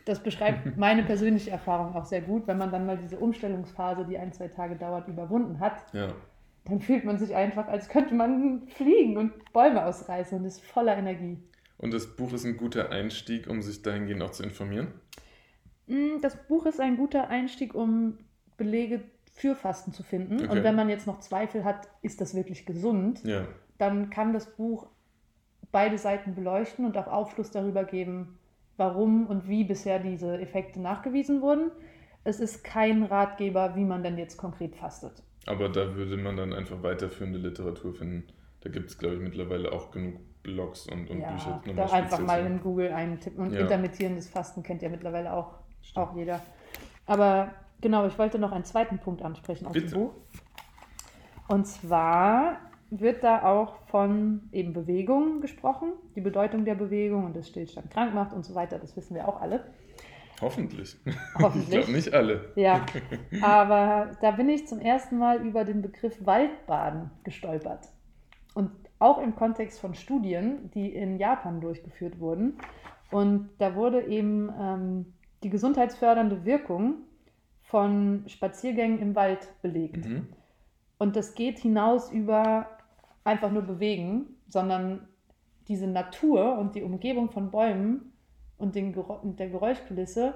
das 0.05 0.21
beschreibt 0.21 0.77
meine 0.77 1.03
persönliche 1.03 1.49
Erfahrung 1.49 1.95
auch 1.95 2.05
sehr 2.05 2.21
gut, 2.21 2.45
wenn 2.45 2.59
man 2.59 2.71
dann 2.71 2.85
mal 2.85 2.97
diese 2.97 3.17
Umstellungsphase, 3.17 4.05
die 4.05 4.19
ein, 4.19 4.31
zwei 4.31 4.47
Tage 4.47 4.75
dauert, 4.75 5.07
überwunden 5.07 5.59
hat. 5.59 5.91
Ja. 5.91 6.09
dann 6.65 6.81
fühlt 6.81 7.03
man 7.03 7.17
sich 7.17 7.33
einfach, 7.33 7.67
als 7.67 7.89
könnte 7.89 8.13
man 8.13 8.67
fliegen 8.67 9.17
und 9.17 9.51
Bäume 9.51 9.83
ausreißen 9.83 10.37
und 10.37 10.45
ist 10.45 10.61
voller 10.61 10.95
Energie. 10.97 11.39
Und 11.79 11.93
das 11.93 12.15
Buch 12.15 12.33
ist 12.33 12.45
ein 12.45 12.57
guter 12.57 12.91
Einstieg, 12.91 13.47
um 13.47 13.61
sich 13.61 13.81
dahingehend 13.81 14.21
auch 14.21 14.31
zu 14.31 14.43
informieren? 14.43 14.87
Mm, 15.87 16.19
das 16.21 16.35
Buch 16.47 16.65
ist 16.65 16.79
ein 16.79 16.97
guter 16.97 17.29
Einstieg, 17.29 17.73
um 17.73 18.19
Belege 18.57 19.01
für 19.33 19.55
Fasten 19.55 19.93
zu 19.93 20.03
finden. 20.03 20.41
Okay. 20.41 20.49
Und 20.49 20.63
wenn 20.63 20.75
man 20.75 20.89
jetzt 20.89 21.07
noch 21.07 21.19
Zweifel 21.21 21.63
hat, 21.63 21.87
ist 22.01 22.19
das 22.19 22.35
wirklich 22.35 22.65
gesund, 22.65 23.23
ja. 23.23 23.47
dann 23.77 24.09
kann 24.09 24.33
das 24.33 24.55
Buch 24.55 24.87
beide 25.71 25.97
Seiten 25.97 26.35
beleuchten 26.35 26.85
und 26.85 26.97
auch 26.97 27.07
Aufschluss 27.07 27.49
darüber 27.51 27.85
geben, 27.85 28.37
warum 28.75 29.27
und 29.27 29.47
wie 29.47 29.63
bisher 29.63 29.99
diese 29.99 30.37
Effekte 30.39 30.81
nachgewiesen 30.81 31.41
wurden. 31.41 31.71
Es 32.25 32.41
ist 32.41 32.65
kein 32.65 33.03
Ratgeber, 33.03 33.77
wie 33.77 33.85
man 33.85 34.03
denn 34.03 34.17
jetzt 34.17 34.35
konkret 34.35 34.75
fastet. 34.75 35.23
Aber 35.45 35.69
da 35.69 35.95
würde 35.95 36.17
man 36.17 36.35
dann 36.35 36.53
einfach 36.53 36.83
weiterführende 36.83 37.39
Literatur 37.39 37.93
finden. 37.93 38.25
Da 38.59 38.69
gibt 38.69 38.89
es, 38.89 38.97
glaube 38.97 39.15
ich, 39.15 39.21
mittlerweile 39.21 39.71
auch 39.71 39.91
genug 39.91 40.19
Blogs 40.43 40.87
und, 40.87 41.09
und 41.09 41.19
ja, 41.19 41.31
Bücher. 41.31 41.61
Da 41.75 41.85
einfach 41.87 42.19
mal 42.19 42.45
in 42.45 42.61
Google 42.61 42.91
eintippen. 42.91 43.45
Und 43.45 43.53
ja. 43.53 43.61
intermittierendes 43.61 44.29
Fasten 44.29 44.63
kennt 44.63 44.81
ja 44.81 44.89
mittlerweile 44.89 45.33
auch, 45.33 45.53
auch 45.95 46.15
jeder. 46.15 46.41
Aber 47.05 47.51
genau, 47.81 48.05
ich 48.07 48.17
wollte 48.17 48.39
noch 48.39 48.51
einen 48.51 48.65
zweiten 48.65 48.99
Punkt 48.99 49.21
ansprechen 49.21 49.65
aus 49.65 49.73
Bitte. 49.73 49.87
dem 49.87 49.99
Buch. 49.99 50.13
Und 51.47 51.65
zwar 51.65 52.57
wird 52.91 53.23
da 53.23 53.43
auch 53.43 53.75
von 53.87 54.49
eben 54.51 54.73
Bewegung 54.73 55.41
gesprochen, 55.41 55.93
die 56.15 56.21
Bedeutung 56.21 56.65
der 56.65 56.75
Bewegung 56.75 57.25
und 57.25 57.35
das 57.35 57.47
Stillstand 57.47 57.91
krank 57.91 58.13
macht 58.13 58.33
und 58.33 58.45
so 58.45 58.55
weiter, 58.55 58.79
das 58.79 58.95
wissen 58.95 59.15
wir 59.15 59.27
auch 59.27 59.41
alle. 59.41 59.65
Hoffentlich. 60.41 60.95
Hoffentlich. 61.37 61.67
Ich 61.79 61.85
glaube 61.85 61.91
nicht 61.91 62.13
alle. 62.13 62.51
Ja, 62.55 62.85
aber 63.41 64.11
da 64.21 64.31
bin 64.31 64.49
ich 64.49 64.67
zum 64.67 64.79
ersten 64.79 65.17
Mal 65.17 65.45
über 65.45 65.65
den 65.65 65.81
Begriff 65.81 66.25
Waldbaden 66.25 67.11
gestolpert. 67.23 67.89
Und 68.59 68.71
auch 68.99 69.19
im 69.19 69.37
Kontext 69.37 69.79
von 69.79 69.95
Studien, 69.95 70.69
die 70.73 70.93
in 70.93 71.17
Japan 71.17 71.61
durchgeführt 71.61 72.19
wurden. 72.19 72.57
Und 73.09 73.49
da 73.57 73.73
wurde 73.75 74.05
eben 74.05 74.51
ähm, 74.59 75.13
die 75.43 75.49
gesundheitsfördernde 75.49 76.43
Wirkung 76.43 76.95
von 77.61 78.25
Spaziergängen 78.27 78.99
im 78.99 79.15
Wald 79.15 79.47
belegt. 79.61 80.05
Mhm. 80.05 80.27
Und 80.97 81.15
das 81.15 81.35
geht 81.35 81.57
hinaus 81.59 82.11
über 82.11 82.67
einfach 83.23 83.49
nur 83.49 83.61
bewegen, 83.61 84.35
sondern 84.49 85.07
diese 85.69 85.87
Natur 85.87 86.57
und 86.57 86.75
die 86.75 86.83
Umgebung 86.83 87.29
von 87.29 87.51
Bäumen 87.51 88.11
und, 88.57 88.75
den 88.75 88.93
und 88.93 89.39
der 89.39 89.49
Geräuschkulisse, 89.49 90.33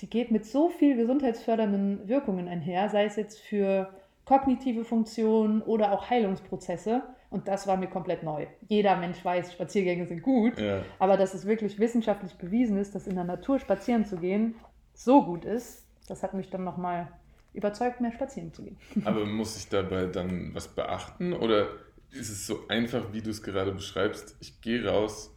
die 0.00 0.10
geht 0.10 0.32
mit 0.32 0.44
so 0.44 0.70
viel 0.70 0.96
gesundheitsfördernden 0.96 2.08
Wirkungen 2.08 2.48
einher, 2.48 2.88
sei 2.88 3.04
es 3.04 3.14
jetzt 3.14 3.38
für 3.38 3.94
kognitive 4.24 4.84
Funktionen 4.84 5.62
oder 5.62 5.92
auch 5.92 6.08
Heilungsprozesse. 6.10 7.02
Und 7.30 7.48
das 7.48 7.66
war 7.66 7.76
mir 7.76 7.86
komplett 7.86 8.22
neu. 8.22 8.46
Jeder 8.68 8.96
Mensch 8.96 9.24
weiß, 9.24 9.52
Spaziergänge 9.52 10.06
sind 10.06 10.22
gut, 10.22 10.60
ja. 10.60 10.82
aber 10.98 11.16
dass 11.16 11.32
es 11.32 11.46
wirklich 11.46 11.78
wissenschaftlich 11.78 12.34
bewiesen 12.34 12.76
ist, 12.76 12.94
dass 12.94 13.06
in 13.06 13.14
der 13.14 13.24
Natur 13.24 13.58
spazieren 13.58 14.04
zu 14.04 14.18
gehen 14.18 14.54
so 14.94 15.24
gut 15.24 15.46
ist, 15.46 15.86
das 16.08 16.22
hat 16.22 16.34
mich 16.34 16.50
dann 16.50 16.64
nochmal 16.64 17.08
überzeugt, 17.54 18.00
mehr 18.00 18.12
spazieren 18.12 18.52
zu 18.52 18.64
gehen. 18.64 18.76
Aber 19.04 19.24
muss 19.24 19.56
ich 19.56 19.68
dabei 19.68 20.06
dann 20.06 20.54
was 20.54 20.68
beachten 20.68 21.32
oder 21.32 21.68
ist 22.10 22.28
es 22.28 22.46
so 22.46 22.68
einfach, 22.68 23.12
wie 23.12 23.22
du 23.22 23.30
es 23.30 23.42
gerade 23.42 23.72
beschreibst? 23.72 24.36
Ich 24.40 24.60
gehe 24.60 24.86
raus 24.86 25.34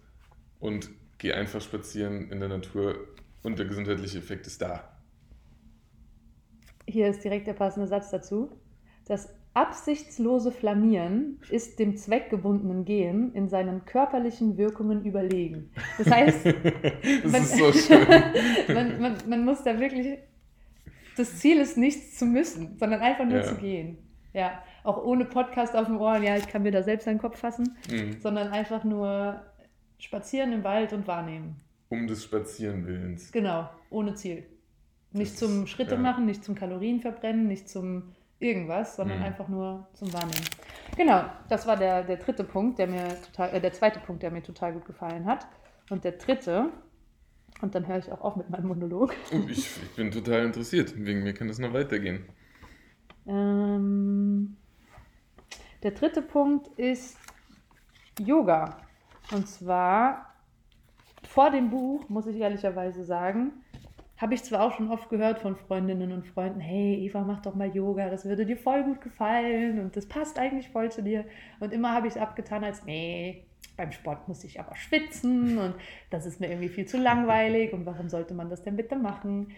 und 0.60 0.90
gehe 1.18 1.36
einfach 1.36 1.62
spazieren 1.62 2.30
in 2.30 2.40
der 2.40 2.50
Natur 2.50 2.96
und 3.44 3.58
der 3.58 3.66
gesundheitliche 3.66 4.18
Effekt 4.18 4.48
ist 4.48 4.62
da. 4.62 4.84
Hier 6.88 7.08
ist 7.08 7.24
direkt 7.24 7.48
der 7.48 7.54
passende 7.54 7.88
Satz 7.88 8.12
dazu. 8.12 8.52
Das 9.06 9.30
absichtslose 9.56 10.52
Flanieren 10.52 11.40
ist 11.50 11.80
dem 11.80 11.96
zweckgebundenen 11.96 12.84
Gehen 12.84 13.34
in 13.34 13.48
seinen 13.48 13.86
körperlichen 13.86 14.58
Wirkungen 14.58 15.06
überlegen. 15.06 15.72
Das 15.98 16.12
heißt, 16.12 16.46
das 17.24 17.32
man, 17.32 17.44
so 17.46 17.72
man, 18.74 19.00
man, 19.00 19.18
man, 19.28 19.46
muss 19.46 19.64
da 19.64 19.80
wirklich 19.80 20.18
das 21.16 21.40
Ziel 21.40 21.60
ist, 21.60 21.78
nichts 21.78 22.18
zu 22.18 22.26
müssen, 22.26 22.78
sondern 22.78 23.00
einfach 23.00 23.24
nur 23.26 23.38
ja. 23.38 23.44
zu 23.44 23.56
gehen. 23.56 23.98
Ja, 24.34 24.62
auch 24.84 25.02
ohne 25.02 25.24
Podcast 25.24 25.74
auf 25.74 25.86
dem 25.86 26.02
Ohr, 26.02 26.18
ja, 26.18 26.36
ich 26.36 26.48
kann 26.50 26.64
mir 26.64 26.72
da 26.72 26.84
selbst 26.84 27.08
einen 27.08 27.20
Kopf 27.20 27.40
fassen, 27.40 27.78
mhm. 27.90 28.20
sondern 28.20 28.50
einfach 28.50 28.84
nur 28.84 29.42
spazieren 29.98 30.52
im 30.52 30.66
Wald 30.66 30.92
und 30.92 31.08
wahrnehmen. 31.08 31.56
Um 31.88 32.08
des 32.08 32.26
Spazierenwillens. 32.26 33.32
Genau, 33.32 33.70
ohne 33.90 34.16
Ziel. 34.16 34.46
Nicht 35.14 35.32
das 35.32 35.40
zum 35.40 35.68
Schritte 35.68 35.96
ja. 35.96 36.02
machen, 36.02 36.26
nicht 36.26 36.44
zum 36.44 36.56
Kalorienverbrennen, 36.56 37.48
nicht 37.48 37.70
zum 37.70 38.12
irgendwas, 38.40 38.96
sondern 38.96 39.20
mhm. 39.20 39.26
einfach 39.26 39.48
nur 39.48 39.88
zum 39.94 40.12
Wahrnehmen. 40.14 40.46
Genau, 40.98 41.26
das 41.50 41.66
war 41.68 41.78
der, 41.78 42.04
der 42.04 42.18
dritte 42.18 42.44
Punkt, 42.44 42.80
der 42.80 42.88
mir 42.88 43.22
total, 43.22 43.54
äh, 43.54 43.62
der 43.62 43.74
zweite 43.74 44.00
Punkt, 44.00 44.24
der 44.24 44.32
mir 44.32 44.44
total 44.44 44.74
gut 44.74 44.86
gefallen 44.86 45.26
hat. 45.26 45.48
Und 45.90 46.04
der 46.04 46.14
dritte 46.14 46.72
und 47.62 47.74
dann 47.74 47.88
höre 47.88 47.98
ich 47.98 48.12
auch 48.12 48.22
auf 48.22 48.36
mit 48.36 48.50
meinem 48.50 48.68
Monolog. 48.68 49.16
Oh, 49.32 49.38
ich, 49.50 49.82
ich, 49.82 49.96
bin 49.96 50.12
total 50.12 50.46
interessiert. 50.46 50.94
Wegen 50.98 51.24
mir 51.24 51.34
kann 51.34 51.50
es 51.50 51.60
noch 51.60 51.74
weitergehen. 51.74 52.26
Ähm, 53.26 54.58
der 55.84 55.92
dritte 55.92 56.22
Punkt 56.22 56.68
ist 56.78 57.18
Yoga. 58.20 58.78
Und 59.32 59.48
zwar 59.48 60.34
vor 61.28 61.50
dem 61.50 61.70
Buch, 61.70 62.08
muss 62.10 62.28
ich 62.28 62.38
ehrlicherweise 62.38 63.04
sagen, 63.04 63.54
habe 64.26 64.34
ich 64.34 64.44
zwar 64.44 64.64
auch 64.64 64.72
schon 64.72 64.90
oft 64.90 65.08
gehört 65.12 65.38
von 65.38 65.56
Freundinnen 65.56 66.12
und 66.12 66.26
Freunden, 66.26 66.60
hey 66.60 66.96
Eva, 67.06 67.22
mach 67.22 67.44
doch 67.44 67.54
mal 67.54 67.68
Yoga, 67.68 68.10
das 68.10 68.26
würde 68.26 68.44
dir 68.44 68.58
voll 68.58 68.84
gut 68.84 69.00
gefallen 69.00 69.80
und 69.80 69.96
das 69.96 70.08
passt 70.08 70.40
eigentlich 70.40 70.70
voll 70.70 70.92
zu 70.92 71.04
dir. 71.04 71.26
Und 71.60 71.72
immer 71.72 71.92
habe 71.92 72.08
ich 72.08 72.16
es 72.16 72.20
abgetan 72.20 72.64
als, 72.64 72.84
nee, 72.86 73.46
beim 73.78 73.92
Sport 73.92 74.28
muss 74.28 74.44
ich 74.44 74.60
aber 74.60 74.76
schwitzen 74.76 75.60
und 75.60 75.76
das 76.10 76.26
ist 76.26 76.40
mir 76.40 76.48
irgendwie 76.48 76.70
viel 76.70 76.88
zu 76.88 76.98
langweilig 76.98 77.72
und 77.72 77.86
warum 77.86 78.10
sollte 78.10 78.34
man 78.34 78.50
das 78.50 78.64
denn 78.64 78.76
bitte 78.76 78.96
machen? 78.96 79.52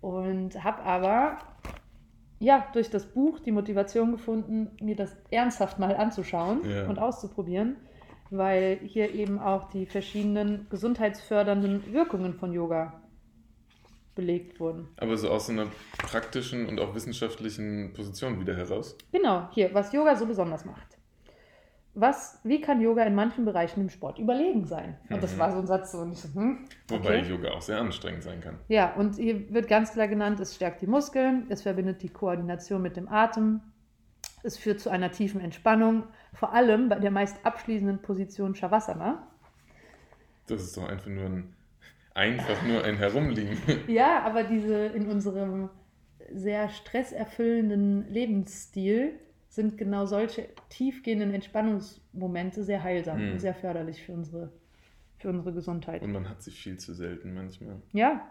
Und 0.00 0.62
habe 0.62 0.84
aber 0.84 1.38
ja 2.38 2.68
durch 2.72 2.90
das 2.90 3.06
Buch 3.06 3.40
die 3.40 3.50
Motivation 3.50 4.12
gefunden, 4.12 4.70
mir 4.80 4.94
das 4.94 5.16
ernsthaft 5.32 5.80
mal 5.80 5.96
anzuschauen 5.96 6.60
ja. 6.70 6.86
und 6.86 7.00
auszuprobieren, 7.00 7.78
weil 8.30 8.78
hier 8.84 9.12
eben 9.12 9.40
auch 9.40 9.70
die 9.70 9.86
verschiedenen 9.86 10.68
gesundheitsfördernden 10.70 11.92
Wirkungen 11.92 12.34
von 12.34 12.52
Yoga 12.52 13.00
belegt 14.14 14.60
wurden. 14.60 14.88
Aber 14.96 15.16
so 15.16 15.30
aus 15.30 15.50
einer 15.50 15.66
praktischen 15.98 16.66
und 16.66 16.80
auch 16.80 16.94
wissenschaftlichen 16.94 17.92
Position 17.92 18.40
wieder 18.40 18.56
heraus? 18.56 18.96
Genau, 19.12 19.48
hier, 19.52 19.72
was 19.74 19.92
Yoga 19.92 20.16
so 20.16 20.26
besonders 20.26 20.64
macht 20.64 20.94
was, 21.94 22.40
wie 22.42 22.60
kann 22.60 22.80
Yoga 22.80 23.04
in 23.04 23.14
manchen 23.14 23.44
Bereichen 23.44 23.80
im 23.80 23.88
Sport 23.88 24.18
überlegen 24.18 24.64
sein? 24.66 24.98
Und 25.08 25.22
das 25.22 25.34
mhm. 25.34 25.38
war 25.38 25.52
so 25.52 25.58
ein 25.58 25.66
Satz, 25.66 25.92
so, 25.92 26.04
ich 26.10 26.18
so, 26.18 26.28
hm, 26.34 26.66
okay. 26.90 26.98
Wobei 26.98 27.18
Yoga 27.18 27.52
auch 27.52 27.62
sehr 27.62 27.78
anstrengend 27.78 28.24
sein 28.24 28.40
kann. 28.40 28.58
Ja, 28.68 28.94
und 28.94 29.14
hier 29.16 29.52
wird 29.52 29.68
ganz 29.68 29.92
klar 29.92 30.08
genannt, 30.08 30.40
es 30.40 30.56
stärkt 30.56 30.82
die 30.82 30.88
Muskeln, 30.88 31.46
es 31.50 31.62
verbindet 31.62 32.02
die 32.02 32.08
Koordination 32.08 32.82
mit 32.82 32.96
dem 32.96 33.08
Atem, 33.08 33.60
es 34.42 34.58
führt 34.58 34.80
zu 34.80 34.90
einer 34.90 35.12
tiefen 35.12 35.40
Entspannung, 35.40 36.04
vor 36.32 36.52
allem 36.52 36.88
bei 36.88 36.98
der 36.98 37.12
meist 37.12 37.36
abschließenden 37.46 38.02
Position 38.02 38.56
Shavasana. 38.56 39.28
Das 40.48 40.62
ist 40.62 40.76
doch 40.76 40.88
einfach 40.88 41.06
nur 41.06 41.24
ein, 41.24 41.54
einfach 42.14 42.62
nur 42.62 42.84
ein 42.84 42.96
Herumliegen. 42.96 43.58
ja, 43.88 44.22
aber 44.22 44.44
diese 44.44 44.86
in 44.86 45.06
unserem 45.06 45.68
sehr 46.32 46.68
stresserfüllenden 46.68 48.08
Lebensstil 48.08 49.18
sind 49.48 49.76
genau 49.78 50.06
solche 50.06 50.48
tiefgehenden 50.68 51.34
Entspannungsmomente 51.34 52.64
sehr 52.64 52.82
heilsam 52.82 53.24
mhm. 53.24 53.32
und 53.32 53.38
sehr 53.40 53.54
förderlich 53.54 54.02
für 54.02 54.12
unsere, 54.12 54.52
für 55.18 55.28
unsere 55.28 55.52
Gesundheit. 55.52 56.02
Und 56.02 56.12
man 56.12 56.28
hat 56.28 56.42
sie 56.42 56.50
viel 56.50 56.78
zu 56.78 56.94
selten 56.94 57.34
manchmal. 57.34 57.76
Ja. 57.92 58.28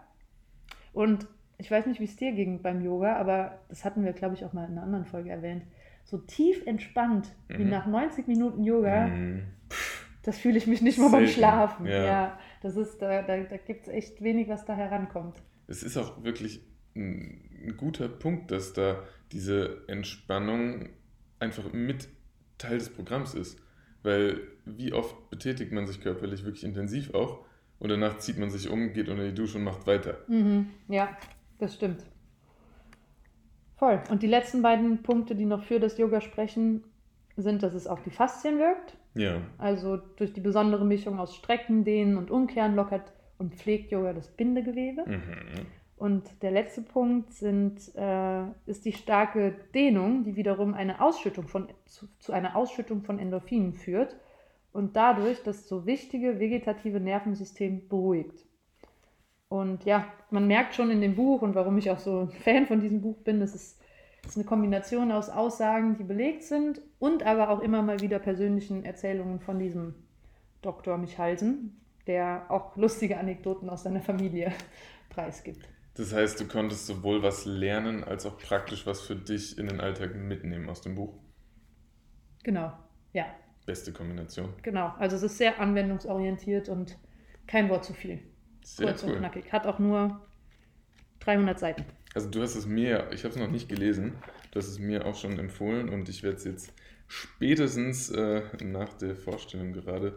Und 0.92 1.26
ich 1.56 1.70
weiß 1.70 1.86
nicht, 1.86 2.00
wie 2.00 2.04
es 2.04 2.16
dir 2.16 2.32
ging 2.32 2.60
beim 2.62 2.84
Yoga, 2.84 3.16
aber 3.16 3.60
das 3.68 3.84
hatten 3.84 4.04
wir, 4.04 4.12
glaube 4.12 4.34
ich, 4.34 4.44
auch 4.44 4.52
mal 4.52 4.64
in 4.64 4.72
einer 4.72 4.82
anderen 4.82 5.04
Folge 5.04 5.30
erwähnt. 5.30 5.64
So 6.04 6.18
tief 6.18 6.66
entspannt 6.66 7.32
mhm. 7.48 7.58
wie 7.58 7.64
nach 7.64 7.86
90 7.86 8.26
Minuten 8.26 8.62
Yoga, 8.64 9.06
mhm. 9.06 9.44
pff, 9.70 10.06
das 10.22 10.38
fühle 10.38 10.58
ich 10.58 10.66
mich 10.66 10.82
nicht 10.82 10.98
mal 10.98 11.10
beim 11.10 11.26
Schlafen. 11.26 11.86
Ja. 11.86 12.04
ja. 12.04 12.38
Das 12.64 12.76
ist, 12.76 13.02
da, 13.02 13.22
da, 13.22 13.36
da 13.36 13.56
gibt 13.58 13.82
es 13.82 13.88
echt 13.88 14.22
wenig, 14.22 14.48
was 14.48 14.64
da 14.64 14.74
herankommt. 14.74 15.42
Es 15.66 15.82
ist 15.82 15.98
auch 15.98 16.24
wirklich 16.24 16.60
ein, 16.96 17.50
ein 17.62 17.76
guter 17.76 18.08
Punkt, 18.08 18.50
dass 18.50 18.72
da 18.72 19.02
diese 19.32 19.86
Entspannung 19.86 20.88
einfach 21.40 21.72
mit 21.74 22.08
Teil 22.56 22.78
des 22.78 22.88
Programms 22.88 23.34
ist. 23.34 23.60
Weil 24.02 24.40
wie 24.64 24.94
oft 24.94 25.28
betätigt 25.28 25.72
man 25.72 25.86
sich 25.86 26.00
körperlich 26.00 26.44
wirklich 26.44 26.64
intensiv 26.64 27.12
auch 27.12 27.44
und 27.78 27.90
danach 27.90 28.18
zieht 28.18 28.38
man 28.38 28.50
sich 28.50 28.70
um, 28.70 28.94
geht 28.94 29.10
unter 29.10 29.24
die 29.24 29.34
Dusche 29.34 29.58
und 29.58 29.64
macht 29.64 29.86
weiter. 29.86 30.18
Mhm. 30.28 30.70
Ja, 30.88 31.14
das 31.58 31.74
stimmt. 31.74 32.02
Voll. 33.76 34.02
Und 34.08 34.22
die 34.22 34.26
letzten 34.26 34.62
beiden 34.62 35.02
Punkte, 35.02 35.34
die 35.34 35.44
noch 35.44 35.64
für 35.64 35.80
das 35.80 35.98
Yoga 35.98 36.22
sprechen, 36.22 36.84
sind, 37.36 37.62
dass 37.62 37.74
es 37.74 37.86
auf 37.86 38.02
die 38.02 38.10
Faszien 38.10 38.58
wirkt. 38.58 38.96
Ja. 39.14 39.40
Also 39.58 39.96
durch 39.96 40.32
die 40.32 40.40
besondere 40.40 40.84
Mischung 40.84 41.18
aus 41.18 41.34
Strecken, 41.34 41.84
Dehnen 41.84 42.16
und 42.16 42.30
Umkehren 42.30 42.74
lockert 42.74 43.12
und 43.38 43.54
pflegt 43.54 43.90
Yoga 43.90 44.12
das 44.12 44.28
Bindegewebe. 44.28 45.04
Mhm. 45.06 45.66
Und 45.96 46.42
der 46.42 46.50
letzte 46.50 46.82
Punkt 46.82 47.32
sind, 47.32 47.94
äh, 47.94 48.42
ist 48.66 48.84
die 48.84 48.92
starke 48.92 49.54
Dehnung, 49.74 50.24
die 50.24 50.36
wiederum 50.36 50.74
eine 50.74 51.00
Ausschüttung 51.00 51.46
von, 51.46 51.68
zu, 51.86 52.08
zu, 52.18 52.32
einer 52.32 52.56
Ausschüttung 52.56 53.02
von 53.02 53.18
Endorphinen 53.18 53.74
führt 53.74 54.16
und 54.72 54.96
dadurch 54.96 55.42
das 55.44 55.68
so 55.68 55.86
wichtige 55.86 56.40
vegetative 56.40 56.98
Nervensystem 56.98 57.88
beruhigt. 57.88 58.44
Und 59.48 59.84
ja, 59.84 60.12
man 60.30 60.48
merkt 60.48 60.74
schon 60.74 60.90
in 60.90 61.00
dem 61.00 61.14
Buch 61.14 61.42
und 61.42 61.54
warum 61.54 61.78
ich 61.78 61.90
auch 61.90 62.00
so 62.00 62.22
ein 62.22 62.30
Fan 62.30 62.66
von 62.66 62.80
diesem 62.80 63.00
Buch 63.00 63.18
bin, 63.18 63.40
es 63.40 63.54
ist, 63.54 63.80
ist 64.26 64.36
eine 64.36 64.44
Kombination 64.44 65.12
aus 65.12 65.28
Aussagen, 65.28 65.96
die 65.96 66.04
belegt 66.04 66.42
sind 66.42 66.80
und 66.98 67.22
aber 67.22 67.50
auch 67.50 67.60
immer 67.60 67.82
mal 67.82 68.00
wieder 68.00 68.18
persönlichen 68.18 68.84
Erzählungen 68.84 69.40
von 69.40 69.58
diesem 69.58 69.94
Dr. 70.62 70.96
Michalsen, 70.98 71.80
der 72.06 72.46
auch 72.48 72.76
lustige 72.76 73.18
Anekdoten 73.18 73.68
aus 73.68 73.82
seiner 73.82 74.00
Familie 74.00 74.52
preisgibt. 75.10 75.68
Das 75.94 76.12
heißt, 76.12 76.40
du 76.40 76.48
konntest 76.48 76.86
sowohl 76.86 77.22
was 77.22 77.44
lernen 77.44 78.02
als 78.02 78.26
auch 78.26 78.38
praktisch 78.38 78.86
was 78.86 79.00
für 79.00 79.14
dich 79.14 79.58
in 79.58 79.68
den 79.68 79.80
Alltag 79.80 80.14
mitnehmen 80.16 80.68
aus 80.68 80.80
dem 80.80 80.96
Buch. 80.96 81.14
Genau, 82.42 82.72
ja. 83.12 83.26
Beste 83.64 83.92
Kombination. 83.92 84.52
Genau, 84.62 84.92
also 84.98 85.16
es 85.16 85.22
ist 85.22 85.38
sehr 85.38 85.60
anwendungsorientiert 85.60 86.68
und 86.68 86.98
kein 87.46 87.68
Wort 87.68 87.84
zu 87.84 87.94
viel. 87.94 88.20
Sehr 88.62 88.88
Kurz 88.88 89.04
cool. 89.04 89.12
und 89.12 89.18
knackig. 89.18 89.52
Hat 89.52 89.66
auch 89.66 89.78
nur 89.78 90.20
300 91.20 91.58
Seiten. 91.58 91.84
Also 92.14 92.30
du 92.30 92.42
hast 92.42 92.54
es 92.54 92.66
mir, 92.66 93.08
ich 93.12 93.24
habe 93.24 93.34
es 93.34 93.36
noch 93.40 93.50
nicht 93.50 93.68
gelesen, 93.68 94.14
du 94.52 94.58
hast 94.58 94.68
es 94.68 94.78
mir 94.78 95.04
auch 95.04 95.16
schon 95.16 95.38
empfohlen 95.38 95.88
und 95.88 96.08
ich 96.08 96.22
werde 96.22 96.36
es 96.36 96.44
jetzt 96.44 96.72
spätestens 97.08 98.10
äh, 98.10 98.42
nach 98.62 98.94
der 98.94 99.16
Vorstellung 99.16 99.72
gerade 99.72 100.16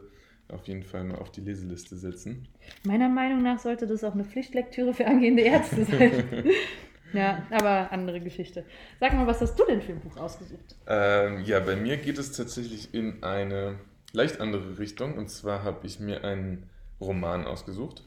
auf 0.49 0.67
jeden 0.67 0.83
Fall 0.83 1.03
mal 1.03 1.17
auf 1.17 1.31
die 1.31 1.41
Leseliste 1.41 1.97
setzen. 1.97 2.47
Meiner 2.83 3.09
Meinung 3.09 3.43
nach 3.43 3.59
sollte 3.59 3.87
das 3.87 4.03
auch 4.03 4.13
eine 4.13 4.23
Pflichtlektüre 4.23 4.93
für 4.93 5.05
angehende 5.05 5.41
Ärzte 5.41 5.83
sein. 5.83 6.23
ja, 7.13 7.45
aber 7.51 7.91
andere 7.91 8.21
Geschichte. 8.21 8.63
Sag 8.99 9.13
mal, 9.13 9.27
was 9.27 9.41
hast 9.41 9.55
du 9.55 9.65
denn 9.65 9.81
für 9.81 9.93
ein 9.93 9.99
Buch 9.99 10.15
ausgesucht? 10.17 10.75
Ähm, 10.87 11.43
ja, 11.43 11.59
bei 11.59 11.75
mir 11.75 11.97
geht 11.97 12.17
es 12.17 12.31
tatsächlich 12.31 12.93
in 12.93 13.23
eine 13.23 13.79
leicht 14.13 14.39
andere 14.39 14.79
Richtung. 14.79 15.17
Und 15.17 15.29
zwar 15.29 15.63
habe 15.63 15.85
ich 15.85 15.99
mir 15.99 16.23
einen 16.23 16.69
Roman 17.01 17.45
ausgesucht. 17.45 18.03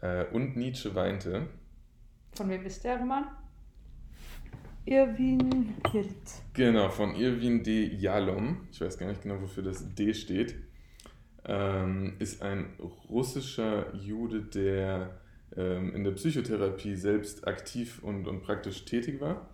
Äh, 0.00 0.24
und 0.26 0.56
Nietzsche 0.56 0.94
weinte. 0.94 1.48
Von 2.38 2.48
wem 2.48 2.64
ist 2.64 2.82
der 2.84 2.98
Roman? 2.98 3.26
Irwin 4.86 5.74
Hirt. 5.92 6.06
Genau, 6.54 6.88
von 6.88 7.14
Irwin 7.14 7.62
D. 7.62 7.84
Jalom. 7.84 8.68
Ich 8.72 8.80
weiß 8.80 8.96
gar 8.96 9.08
nicht 9.08 9.22
genau, 9.22 9.42
wofür 9.42 9.62
das 9.62 9.94
D 9.94 10.14
steht 10.14 10.56
ähm, 11.48 12.14
ist 12.18 12.42
ein 12.42 12.66
russischer 13.08 13.94
Jude, 13.96 14.42
der 14.42 15.18
ähm, 15.56 15.94
in 15.94 16.04
der 16.04 16.12
Psychotherapie 16.12 16.94
selbst 16.94 17.48
aktiv 17.48 18.02
und, 18.02 18.28
und 18.28 18.42
praktisch 18.42 18.84
tätig 18.84 19.20
war 19.20 19.48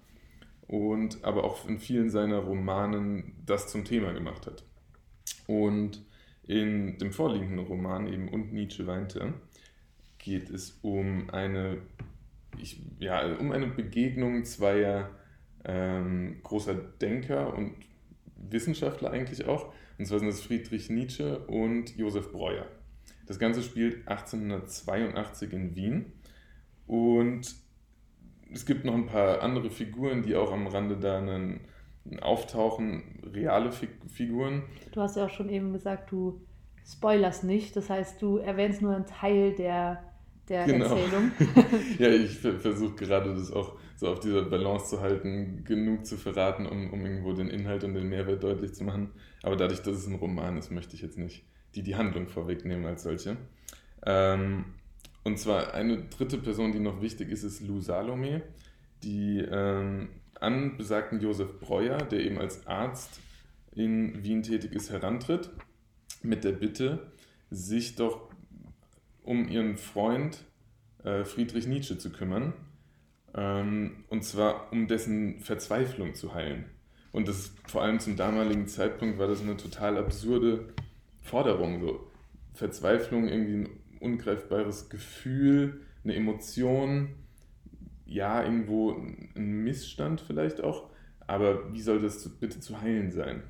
und 0.66 1.22
aber 1.24 1.44
auch 1.44 1.68
in 1.68 1.78
vielen 1.78 2.10
seiner 2.10 2.38
Romanen 2.38 3.36
das 3.46 3.68
zum 3.68 3.84
Thema 3.84 4.12
gemacht 4.12 4.46
hat. 4.46 4.64
Und 5.46 6.04
in 6.46 6.98
dem 6.98 7.12
vorliegenden 7.12 7.60
Roman 7.60 8.12
eben 8.12 8.28
Und 8.28 8.52
Nietzsche 8.52 8.86
weinte 8.86 9.34
geht 10.18 10.50
es 10.50 10.78
um 10.82 11.30
eine, 11.30 11.78
ich, 12.58 12.82
ja, 12.99 13.34
um 13.37 13.52
eine 13.52 13.66
Begegnung 13.66 14.44
zweier 14.44 15.11
ähm, 15.64 16.40
großer 16.42 16.75
Denker 16.75 17.54
und 17.54 17.75
Wissenschaftler 18.37 19.11
eigentlich 19.11 19.46
auch, 19.46 19.73
und 19.99 20.06
zwar 20.06 20.18
sind 20.18 20.28
das 20.28 20.40
Friedrich 20.40 20.90
Nietzsche 20.90 21.38
und 21.46 21.96
Josef 21.96 22.32
Breuer. 22.32 22.66
Das 23.26 23.38
Ganze 23.38 23.62
spielt 23.62 24.06
1882 24.08 25.52
in 25.52 25.76
Wien. 25.76 26.12
Und 26.87 27.54
es 28.52 28.66
gibt 28.66 28.84
noch 28.84 28.94
ein 28.94 29.06
paar 29.06 29.42
andere 29.42 29.70
Figuren, 29.70 30.23
die 30.23 30.37
auch 30.37 30.52
am 30.52 30.66
Rande 30.66 30.96
da 30.96 31.18
einen, 31.18 31.61
auftauchen, 32.20 33.02
reale 33.33 33.72
Figuren. 33.72 34.64
Du 34.92 35.00
hast 35.00 35.16
ja 35.16 35.24
auch 35.24 35.31
schon 35.31 35.48
eben 35.48 35.72
gesagt, 35.72 36.12
du 36.12 36.42
spoilerst 36.87 37.44
nicht. 37.44 37.74
Das 37.76 37.88
heißt, 37.88 38.20
du 38.20 38.37
erwähnst 38.37 38.83
nur 38.83 38.94
einen 38.94 39.07
Teil 39.07 39.55
der, 39.55 40.05
der 40.48 40.66
genau. 40.66 40.96
Erzählung. 40.96 41.33
ja, 41.98 42.09
ich 42.09 42.38
versuche 42.38 42.94
gerade 42.94 43.35
das 43.35 43.50
auch 43.50 43.76
so 43.96 44.09
auf 44.09 44.20
dieser 44.20 44.42
Balance 44.42 44.90
zu 44.90 45.00
halten, 45.00 45.64
genug 45.64 46.04
zu 46.04 46.16
verraten, 46.16 46.66
um, 46.66 46.92
um 46.92 47.04
irgendwo 47.04 47.33
den 47.33 47.48
Inhalt 47.48 47.85
und 47.85 47.94
den 47.94 48.09
Mehrwert 48.09 48.42
deutlich 48.42 48.74
zu 48.74 48.85
machen. 48.85 49.11
Aber 49.42 49.57
dadurch, 49.57 49.80
dass 49.80 49.96
es 49.96 50.07
ein 50.07 50.16
Roman 50.16 50.57
ist, 50.57 50.70
möchte 50.70 50.94
ich 50.94 51.02
jetzt 51.02 51.18
nicht 51.18 51.44
die, 51.74 51.83
die 51.83 51.96
Handlung 51.96 52.28
vorwegnehmen 52.28 52.85
als 52.87 53.02
solche. 53.04 53.37
Ähm, 54.04 54.64
und 55.22 55.38
zwar 55.38 55.74
eine 55.74 56.04
dritte 56.04 56.38
Person, 56.38 56.72
die 56.72 56.80
noch 56.80 57.00
wichtig 57.00 57.30
ist, 57.30 57.44
ist 57.44 57.66
Lou 57.66 57.80
Salome, 57.80 58.42
die 59.02 59.38
ähm, 59.38 60.09
an 60.40 60.76
besagten 60.76 61.20
Josef 61.20 61.59
Breuer, 61.61 61.98
der 61.98 62.20
eben 62.20 62.38
als 62.38 62.66
Arzt 62.66 63.20
in 63.74 64.22
Wien 64.22 64.42
tätig 64.42 64.72
ist, 64.72 64.90
herantritt, 64.90 65.50
mit 66.22 66.44
der 66.44 66.52
Bitte, 66.52 67.11
sich 67.50 67.96
doch 67.96 68.28
um 69.24 69.48
ihren 69.48 69.76
Freund 69.76 70.44
äh, 71.02 71.24
Friedrich 71.24 71.66
Nietzsche 71.66 71.98
zu 71.98 72.10
kümmern 72.10 72.52
ähm, 73.34 74.04
und 74.08 74.24
zwar 74.24 74.72
um 74.72 74.87
dessen 74.87 75.40
Verzweiflung 75.40 76.14
zu 76.14 76.34
heilen. 76.34 76.66
Und 77.12 77.28
das 77.28 77.54
vor 77.66 77.82
allem 77.82 78.00
zum 78.00 78.16
damaligen 78.16 78.66
Zeitpunkt 78.66 79.18
war 79.18 79.28
das 79.28 79.42
eine 79.42 79.56
total 79.56 79.98
absurde 79.98 80.74
Forderung. 81.22 81.80
So 81.80 82.10
Verzweiflung, 82.54 83.28
irgendwie 83.28 83.54
ein 83.54 83.68
ungreifbares 84.00 84.88
Gefühl, 84.88 85.80
eine 86.02 86.14
Emotion, 86.14 87.14
ja, 88.06 88.42
irgendwo 88.42 88.92
ein 88.92 89.64
Missstand 89.64 90.20
vielleicht 90.20 90.62
auch, 90.62 90.90
aber 91.26 91.72
wie 91.72 91.80
soll 91.80 92.00
das 92.00 92.28
bitte 92.38 92.60
zu 92.60 92.80
heilen 92.80 93.10
sein? 93.10 93.42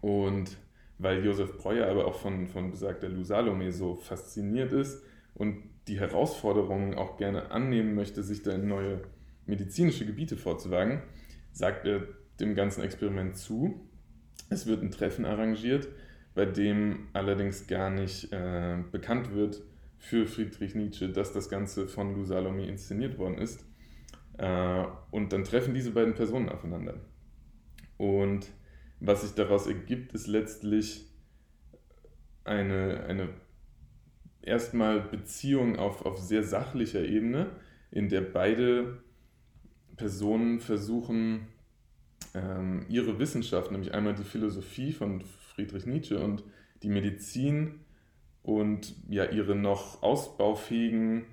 Und 0.00 0.56
weil 0.98 1.24
Josef 1.24 1.56
Breuer 1.56 1.88
aber 1.88 2.06
auch 2.06 2.16
von, 2.16 2.46
von 2.46 2.70
besagter 2.70 3.08
Lou 3.08 3.22
Salome 3.22 3.72
so 3.72 3.94
fasziniert 3.94 4.72
ist 4.72 5.02
und 5.34 5.62
die 5.86 5.98
Herausforderungen 5.98 6.94
auch 6.94 7.16
gerne 7.16 7.50
annehmen 7.50 7.94
möchte, 7.94 8.22
sich 8.22 8.42
da 8.42 8.52
in 8.52 8.68
neue 8.68 9.02
medizinische 9.46 10.04
Gebiete 10.04 10.36
vorzuwagen, 10.36 11.02
sagt 11.52 11.86
er 11.86 12.06
dem 12.40 12.54
ganzen 12.54 12.82
Experiment 12.82 13.36
zu. 13.36 13.88
Es 14.50 14.66
wird 14.66 14.82
ein 14.82 14.90
Treffen 14.90 15.24
arrangiert, 15.24 15.88
bei 16.34 16.44
dem 16.44 17.08
allerdings 17.12 17.66
gar 17.66 17.90
nicht 17.90 18.32
äh, 18.32 18.78
bekannt 18.90 19.34
wird 19.34 19.62
für 19.98 20.26
Friedrich 20.26 20.74
Nietzsche, 20.74 21.08
dass 21.08 21.32
das 21.32 21.48
Ganze 21.48 21.88
von 21.88 22.14
Lou 22.14 22.24
Salome 22.24 22.66
inszeniert 22.66 23.18
worden 23.18 23.38
ist. 23.38 23.64
Äh, 24.36 24.84
und 25.10 25.32
dann 25.32 25.44
treffen 25.44 25.74
diese 25.74 25.90
beiden 25.90 26.14
Personen 26.14 26.48
aufeinander. 26.48 26.94
Und 27.96 28.46
was 29.00 29.22
sich 29.22 29.32
daraus 29.32 29.66
ergibt, 29.66 30.12
ist 30.12 30.26
letztlich 30.26 31.06
eine, 32.44 33.04
eine 33.04 33.28
erstmal 34.42 35.00
Beziehung 35.00 35.76
auf, 35.76 36.04
auf 36.04 36.18
sehr 36.18 36.42
sachlicher 36.42 37.04
Ebene, 37.04 37.50
in 37.90 38.08
der 38.08 38.22
beide 38.22 39.02
Personen 39.96 40.60
versuchen, 40.60 41.48
ähm, 42.34 42.86
ihre 42.88 43.18
Wissenschaft, 43.18 43.70
nämlich 43.70 43.94
einmal 43.94 44.14
die 44.14 44.24
Philosophie 44.24 44.92
von 44.92 45.22
Friedrich 45.54 45.86
Nietzsche 45.86 46.18
und 46.18 46.44
die 46.82 46.88
Medizin 46.88 47.80
und 48.42 48.94
ja 49.08 49.24
ihre 49.24 49.54
noch 49.54 50.02
ausbaufähigen 50.02 51.26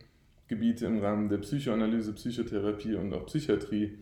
Gebiete 0.47 0.85
im 0.85 0.99
Rahmen 0.99 1.29
der 1.29 1.37
Psychoanalyse, 1.39 2.13
Psychotherapie 2.13 2.95
und 2.95 3.13
auch 3.13 3.25
Psychiatrie 3.25 3.97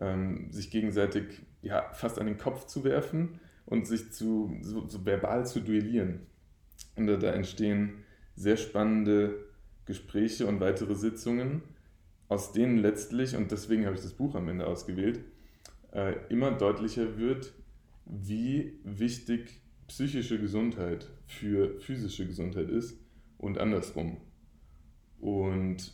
ähm, 0.00 0.50
sich 0.50 0.70
gegenseitig 0.70 1.42
ja, 1.64 1.90
fast 1.92 2.18
an 2.18 2.26
den 2.26 2.38
Kopf 2.38 2.66
zu 2.66 2.84
werfen 2.84 3.40
und 3.66 3.86
sich 3.86 4.12
zu, 4.12 4.56
so, 4.60 4.86
so 4.88 5.04
verbal 5.04 5.46
zu 5.46 5.60
duellieren. 5.60 6.26
Und 6.96 7.06
da 7.06 7.32
entstehen 7.32 8.04
sehr 8.36 8.56
spannende 8.56 9.46
Gespräche 9.86 10.46
und 10.46 10.60
weitere 10.60 10.94
Sitzungen, 10.94 11.62
aus 12.28 12.52
denen 12.52 12.78
letztlich, 12.78 13.36
und 13.36 13.50
deswegen 13.50 13.86
habe 13.86 13.96
ich 13.96 14.02
das 14.02 14.12
Buch 14.12 14.34
am 14.34 14.48
Ende 14.48 14.66
ausgewählt, 14.66 15.20
äh, 15.92 16.14
immer 16.28 16.52
deutlicher 16.52 17.18
wird, 17.18 17.52
wie 18.06 18.78
wichtig 18.84 19.60
psychische 19.88 20.38
Gesundheit 20.38 21.10
für 21.26 21.78
physische 21.80 22.26
Gesundheit 22.26 22.68
ist 22.68 22.98
und 23.38 23.58
andersrum. 23.58 24.18
Und 25.20 25.92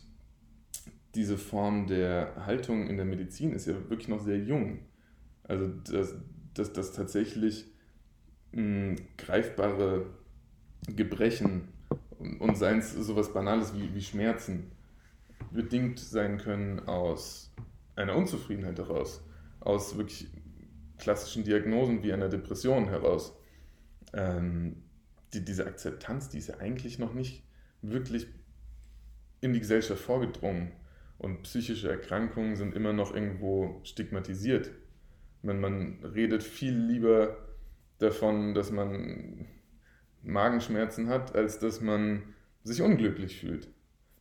diese 1.15 1.37
Form 1.37 1.87
der 1.87 2.45
Haltung 2.45 2.87
in 2.87 2.97
der 2.97 3.05
Medizin 3.05 3.53
ist 3.53 3.67
ja 3.67 3.73
wirklich 3.89 4.07
noch 4.07 4.21
sehr 4.21 4.39
jung. 4.39 4.79
Also, 5.51 5.67
dass, 5.67 6.15
dass, 6.53 6.71
dass 6.71 6.93
tatsächlich 6.93 7.65
mh, 8.53 8.95
greifbare 9.17 10.05
Gebrechen 10.87 11.67
und 12.39 12.55
seien 12.57 12.79
es 12.79 12.93
sowas 12.93 13.33
Banales 13.33 13.73
wie, 13.75 13.93
wie 13.93 14.01
Schmerzen, 14.01 14.71
bedingt 15.51 15.99
sein 15.99 16.37
können 16.37 16.79
aus 16.87 17.51
einer 17.97 18.15
Unzufriedenheit 18.15 18.79
heraus, 18.79 19.21
aus 19.59 19.97
wirklich 19.97 20.27
klassischen 20.97 21.43
Diagnosen 21.43 22.01
wie 22.01 22.13
einer 22.13 22.29
Depression 22.29 22.87
heraus. 22.87 23.35
Ähm, 24.13 24.83
die, 25.33 25.43
diese 25.43 25.67
Akzeptanz, 25.67 26.29
die 26.29 26.37
ist 26.37 26.47
ja 26.47 26.59
eigentlich 26.59 26.97
noch 26.97 27.13
nicht 27.13 27.43
wirklich 27.81 28.25
in 29.41 29.51
die 29.51 29.59
Gesellschaft 29.59 30.01
vorgedrungen. 30.01 30.71
Und 31.17 31.43
psychische 31.43 31.91
Erkrankungen 31.91 32.55
sind 32.55 32.73
immer 32.73 32.93
noch 32.93 33.13
irgendwo 33.13 33.81
stigmatisiert. 33.83 34.71
Wenn 35.43 35.59
man 35.59 35.99
redet 36.03 36.43
viel 36.43 36.75
lieber 36.75 37.37
davon, 37.97 38.53
dass 38.53 38.71
man 38.71 39.47
Magenschmerzen 40.23 41.07
hat, 41.07 41.35
als 41.35 41.59
dass 41.59 41.81
man 41.81 42.23
sich 42.63 42.81
unglücklich 42.81 43.39
fühlt. 43.39 43.67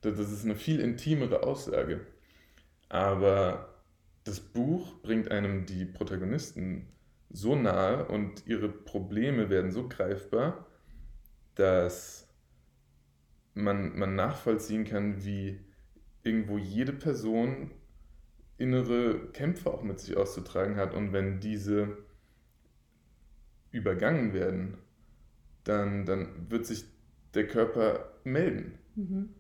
Das 0.00 0.18
ist 0.18 0.44
eine 0.44 0.54
viel 0.54 0.80
intimere 0.80 1.42
Aussage. 1.42 2.00
Aber 2.88 3.74
das 4.24 4.40
Buch 4.40 5.00
bringt 5.02 5.30
einem 5.30 5.66
die 5.66 5.84
Protagonisten 5.84 6.88
so 7.28 7.54
nahe 7.54 8.06
und 8.06 8.46
ihre 8.46 8.68
Probleme 8.68 9.50
werden 9.50 9.70
so 9.70 9.88
greifbar, 9.88 10.66
dass 11.54 12.28
man, 13.54 13.98
man 13.98 14.14
nachvollziehen 14.14 14.84
kann, 14.84 15.24
wie 15.24 15.60
irgendwo 16.22 16.58
jede 16.58 16.92
Person 16.92 17.70
innere 18.60 19.30
Kämpfe 19.32 19.72
auch 19.72 19.82
mit 19.82 19.98
sich 20.00 20.16
auszutragen 20.16 20.76
hat. 20.76 20.94
Und 20.94 21.12
wenn 21.12 21.40
diese 21.40 21.96
übergangen 23.70 24.32
werden, 24.32 24.78
dann, 25.64 26.04
dann 26.04 26.50
wird 26.50 26.66
sich 26.66 26.84
der 27.34 27.46
Körper 27.46 28.12
melden. 28.24 28.78
Mhm. 28.94 29.30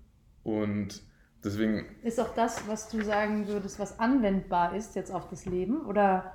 Und 0.42 1.02
deswegen. 1.44 1.86
Ist 2.02 2.18
auch 2.20 2.34
das, 2.34 2.66
was 2.68 2.88
du 2.88 3.02
sagen 3.02 3.46
würdest, 3.48 3.78
was 3.78 3.98
anwendbar 3.98 4.74
ist 4.74 4.96
jetzt 4.96 5.12
auf 5.12 5.28
das 5.28 5.44
Leben? 5.46 5.84
Oder 5.86 6.34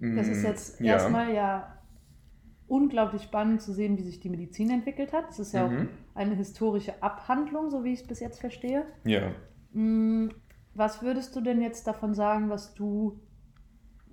das 0.00 0.28
ist 0.28 0.42
mm, 0.42 0.46
jetzt 0.46 0.80
ja. 0.80 0.94
erstmal 0.94 1.32
ja 1.32 1.78
unglaublich 2.66 3.22
spannend 3.22 3.62
zu 3.62 3.72
sehen, 3.72 3.96
wie 3.98 4.02
sich 4.02 4.20
die 4.20 4.28
Medizin 4.28 4.70
entwickelt 4.70 5.12
hat. 5.12 5.30
Es 5.30 5.38
ist 5.38 5.52
ja 5.52 5.68
mhm. 5.68 5.76
auch 5.76 6.16
eine 6.18 6.34
historische 6.34 7.02
Abhandlung, 7.02 7.70
so 7.70 7.84
wie 7.84 7.92
ich 7.92 8.00
es 8.00 8.06
bis 8.06 8.20
jetzt 8.20 8.40
verstehe. 8.40 8.86
Ja. 9.04 9.32
Mm, 10.74 10.78
was 10.78 11.02
würdest 11.02 11.34
du 11.36 11.40
denn 11.40 11.62
jetzt 11.62 11.86
davon 11.86 12.14
sagen, 12.14 12.50
was 12.50 12.74
du, 12.74 13.20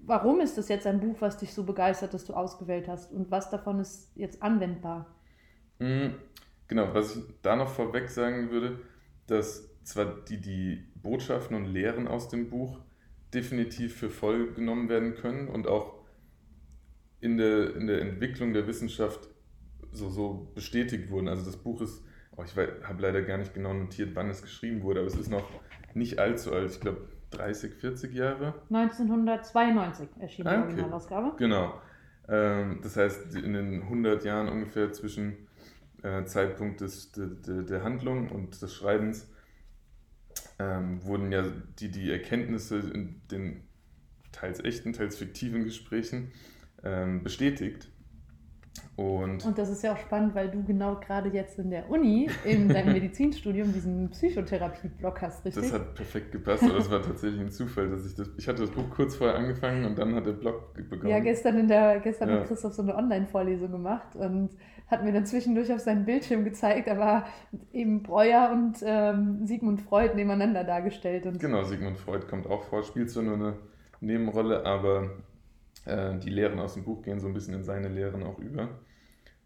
warum 0.04 0.40
ist 0.42 0.58
das 0.58 0.70
jetzt 0.70 0.88
ein 0.88 1.00
Buch, 1.00 1.18
was 1.20 1.38
dich 1.38 1.54
so 1.54 1.64
begeistert, 1.64 2.14
dass 2.14 2.26
du 2.26 2.34
ausgewählt 2.34 2.88
hast 2.88 3.12
und 3.12 3.32
was 3.32 3.50
davon 3.50 3.80
ist 3.80 4.12
jetzt 4.16 4.42
anwendbar? 4.42 5.16
Mhm. 5.80 6.16
Genau, 6.68 6.94
was 6.94 7.18
ich 7.18 7.24
da 7.42 7.58
noch 7.58 7.70
vorweg 7.70 8.10
sagen 8.10 8.50
würde, 8.50 8.80
dass 9.28 9.70
zwar 9.84 10.06
die, 10.06 10.40
die 10.40 10.88
Botschaften 10.96 11.56
und 11.56 11.66
Lehren 11.66 12.08
aus 12.08 12.30
dem 12.30 12.50
Buch 12.50 12.80
definitiv 13.34 13.98
für 13.98 14.10
voll 14.10 14.54
genommen 14.54 14.88
werden 14.90 15.16
können 15.16 15.48
und 15.48 15.68
auch 15.68 16.02
in 17.20 17.38
der, 17.38 17.76
in 17.76 17.88
der 17.88 18.02
Entwicklung 18.02 18.54
der 18.54 18.68
Wissenschaft 18.68 19.30
so, 19.92 20.10
so 20.10 20.52
bestätigt 20.56 21.10
wurden. 21.10 21.28
Also 21.28 21.46
das 21.46 21.58
Buch 21.58 21.82
ist, 21.82 22.04
oh, 22.36 22.44
ich 22.44 22.56
habe 22.56 23.02
leider 23.02 23.22
gar 23.22 23.38
nicht 23.38 23.54
genau 23.54 23.74
notiert, 23.74 24.16
wann 24.16 24.30
es 24.30 24.42
geschrieben 24.42 24.82
wurde, 24.82 25.02
aber 25.02 25.08
es 25.08 25.16
ist 25.16 25.30
noch 25.30 25.50
nicht 25.96 26.20
allzu 26.20 26.54
alt, 26.54 26.72
ich 26.72 26.80
glaube 26.80 27.08
30, 27.32 27.76
40 27.76 28.14
Jahre. 28.14 28.54
1992 28.70 30.10
erschien 30.20 30.48
ah, 30.48 30.52
okay. 30.52 30.60
die 30.60 30.64
Originalausgabe. 30.66 31.34
Genau. 31.38 31.82
Ähm, 32.28 32.80
das 32.84 32.98
heißt, 32.98 33.36
in 33.36 33.54
den 33.54 33.84
100 33.84 34.24
Jahren 34.24 34.50
ungefähr 34.50 34.92
zwischen 34.92 35.48
äh, 36.04 36.24
Zeitpunkt 36.26 36.82
des, 36.82 37.12
de, 37.12 37.30
de, 37.42 37.66
der 37.66 37.84
Handlung 37.84 38.30
und 38.30 38.62
des 38.62 38.74
Schreibens 38.74 39.30
ähm, 40.60 41.04
wurden 41.06 41.32
ja 41.32 41.44
die, 41.80 41.90
die 41.90 42.12
Erkenntnisse 42.12 42.80
in 42.80 43.22
den 43.30 43.64
teils 44.32 44.64
echten, 44.64 44.94
teils 44.94 45.18
fiktiven 45.18 45.64
Gesprächen 45.64 46.32
ähm, 46.84 47.24
bestätigt. 47.24 47.91
Und, 48.98 49.46
und 49.46 49.58
das 49.58 49.70
ist 49.70 49.84
ja 49.84 49.94
auch 49.94 49.98
spannend, 49.98 50.36
weil 50.36 50.50
du 50.50 50.64
genau 50.64 51.00
gerade 51.00 51.30
jetzt 51.30 51.58
in 51.58 51.70
der 51.70 51.90
Uni, 51.90 52.30
in 52.44 52.68
deinem 52.68 52.94
Medizinstudium, 52.94 53.72
diesen 53.74 54.10
Psychotherapie-Blog 54.10 55.22
hast, 55.22 55.46
richtig? 55.46 55.64
Das 55.64 55.74
hat 55.74 55.96
perfekt 55.96 56.32
gepasst, 56.32 56.64
aber 56.64 56.78
es 56.78 56.92
war 56.92 57.02
tatsächlich 57.02 57.40
ein 57.40 57.52
Zufall, 57.52 57.90
dass 57.90 58.06
ich 58.06 58.16
das. 58.16 58.30
Ich 58.38 58.48
hatte 58.48 58.62
das 58.62 58.72
Buch 58.72 58.90
kurz 58.90 59.16
vorher 59.16 59.38
angefangen 59.38 59.86
und 59.86 59.98
dann 59.98 60.14
hat 60.14 60.26
der 60.26 60.34
Blog 60.34 60.74
begonnen. 60.74 61.08
Ja, 61.08 61.20
gestern 61.20 61.58
in 61.58 61.68
der 61.68 62.00
gestern 62.00 62.30
ja. 62.30 62.36
hat 62.36 62.48
Christoph 62.48 62.74
so 62.74 62.82
eine 62.82 62.96
Online-Vorlesung 62.96 63.72
gemacht 63.72 64.16
und 64.16 64.52
hat 64.88 65.06
mir 65.06 65.14
dann 65.14 65.26
zwischendurch 65.26 65.72
auf 65.72 65.80
seinen 65.80 66.04
Bildschirm 66.04 66.44
gezeigt, 66.44 66.88
da 66.88 66.98
war 66.98 67.26
eben 67.72 68.04
Breuer 68.04 68.52
und 68.52 68.76
ähm, 68.84 69.46
Sigmund 69.46 69.82
Freud 69.82 70.16
nebeneinander 70.16 70.66
dargestellt. 70.66 71.26
Und 71.26 71.40
genau, 71.40 71.64
Sigmund 71.64 71.98
Freud 71.98 72.28
kommt 72.28 72.46
auch 72.46 72.64
vor, 72.64 72.84
spielt 72.84 73.10
so 73.10 73.22
nur 73.22 73.36
eine 73.36 73.54
Nebenrolle, 74.02 74.66
aber 74.66 75.12
äh, 75.86 76.18
die 76.18 76.30
Lehren 76.30 76.60
aus 76.60 76.74
dem 76.76 76.84
Buch 76.84 77.02
gehen 77.02 77.20
so 77.20 77.28
ein 77.28 77.34
bisschen 77.34 77.54
in 77.54 77.64
seine 77.64 77.90
Lehren 77.90 78.24
auch 78.24 78.40
über. 78.40 78.80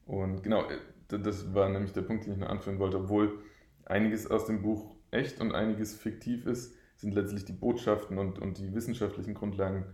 Und 0.05 0.43
genau, 0.43 0.63
äh, 0.69 0.77
das 1.19 1.53
war 1.53 1.69
nämlich 1.69 1.93
der 1.93 2.01
Punkt, 2.01 2.25
den 2.25 2.33
ich 2.33 2.39
noch 2.39 2.49
anführen 2.49 2.79
wollte. 2.79 2.97
Obwohl 2.97 3.39
einiges 3.85 4.29
aus 4.29 4.45
dem 4.45 4.61
Buch 4.61 4.95
echt 5.11 5.39
und 5.39 5.53
einiges 5.53 5.95
fiktiv 5.95 6.45
ist, 6.45 6.75
sind 6.97 7.13
letztlich 7.13 7.45
die 7.45 7.53
Botschaften 7.53 8.17
und, 8.17 8.39
und 8.39 8.57
die 8.57 8.73
wissenschaftlichen 8.73 9.33
Grundlagen 9.33 9.85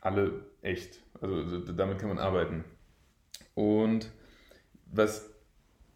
alle 0.00 0.46
echt. 0.62 1.02
Also 1.20 1.60
damit 1.60 1.98
kann 1.98 2.08
man 2.08 2.18
arbeiten. 2.18 2.64
Und 3.54 4.10
was. 4.86 5.30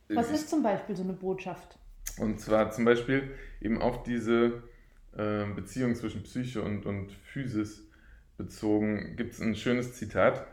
Was 0.08 0.30
ist 0.30 0.48
zum 0.48 0.62
Beispiel 0.62 0.96
so 0.96 1.02
eine 1.02 1.12
Botschaft? 1.12 1.78
Und 2.18 2.40
zwar 2.40 2.70
zum 2.70 2.84
Beispiel 2.84 3.34
eben 3.60 3.80
auf 3.80 4.02
diese 4.02 4.62
äh, 5.16 5.44
Beziehung 5.54 5.94
zwischen 5.94 6.22
Psyche 6.22 6.62
und, 6.62 6.86
und 6.86 7.12
Physis 7.12 7.87
bezogen 8.38 9.16
gibt 9.16 9.34
es 9.34 9.40
ein 9.42 9.54
schönes 9.54 9.94
Zitat, 9.94 10.46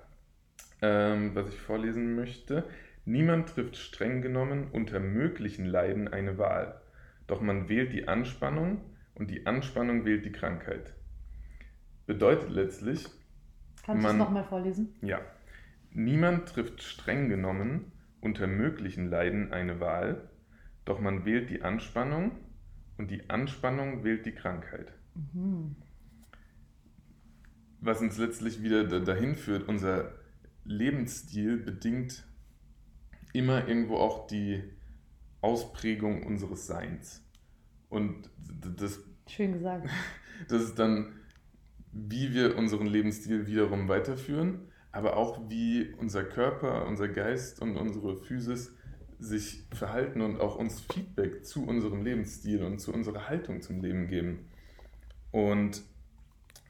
ähm, 0.81 1.33
was 1.33 1.47
ich 1.47 1.59
vorlesen 1.61 2.15
möchte. 2.15 2.65
Niemand 3.05 3.49
trifft 3.49 3.77
streng 3.77 4.21
genommen 4.21 4.67
unter 4.71 4.99
möglichen 4.99 5.65
Leiden 5.65 6.09
eine 6.09 6.37
Wahl, 6.37 6.81
doch 7.27 7.39
man 7.39 7.69
wählt 7.69 7.93
die 7.93 8.07
Anspannung 8.07 8.81
und 9.13 9.29
die 9.29 9.45
Anspannung 9.45 10.03
wählt 10.03 10.25
die 10.25 10.31
Krankheit. 10.31 10.93
Bedeutet 12.07 12.49
letztlich. 12.49 13.07
Kannst 13.85 14.03
du 14.03 14.09
es 14.09 14.15
nochmal 14.15 14.43
vorlesen? 14.43 14.95
Ja. 15.01 15.21
Niemand 15.91 16.49
trifft 16.49 16.81
streng 16.81 17.29
genommen 17.29 17.91
unter 18.19 18.47
möglichen 18.47 19.07
Leiden 19.07 19.53
eine 19.53 19.79
Wahl, 19.79 20.29
doch 20.83 20.99
man 20.99 21.23
wählt 21.23 21.49
die 21.49 21.61
Anspannung 21.61 22.31
und 22.97 23.11
die 23.11 23.29
Anspannung 23.29 24.03
wählt 24.03 24.25
die 24.25 24.33
Krankheit. 24.33 24.91
Mhm 25.33 25.75
was 27.81 28.01
uns 28.01 28.17
letztlich 28.17 28.61
wieder 28.61 28.83
dahin 29.01 29.35
führt, 29.35 29.67
unser 29.67 30.13
Lebensstil 30.63 31.57
bedingt 31.57 32.25
immer 33.33 33.67
irgendwo 33.67 33.97
auch 33.97 34.27
die 34.27 34.63
Ausprägung 35.41 36.23
unseres 36.25 36.65
Seins. 36.65 37.23
Und 37.89 38.29
das, 38.77 38.99
Schön 39.27 39.53
gesagt. 39.53 39.89
das 40.49 40.63
ist 40.63 40.79
dann, 40.79 41.13
wie 41.91 42.33
wir 42.33 42.57
unseren 42.57 42.87
Lebensstil 42.87 43.47
wiederum 43.47 43.87
weiterführen, 43.87 44.71
aber 44.91 45.17
auch 45.17 45.49
wie 45.49 45.93
unser 45.99 46.23
Körper, 46.23 46.87
unser 46.87 47.07
Geist 47.07 47.61
und 47.61 47.77
unsere 47.77 48.15
Physis 48.15 48.73
sich 49.19 49.67
verhalten 49.71 50.21
und 50.21 50.39
auch 50.39 50.57
uns 50.57 50.81
Feedback 50.81 51.45
zu 51.45 51.65
unserem 51.65 52.03
Lebensstil 52.03 52.63
und 52.63 52.79
zu 52.79 52.93
unserer 52.93 53.29
Haltung 53.29 53.61
zum 53.61 53.81
Leben 53.81 54.07
geben. 54.07 54.49
Und 55.31 55.83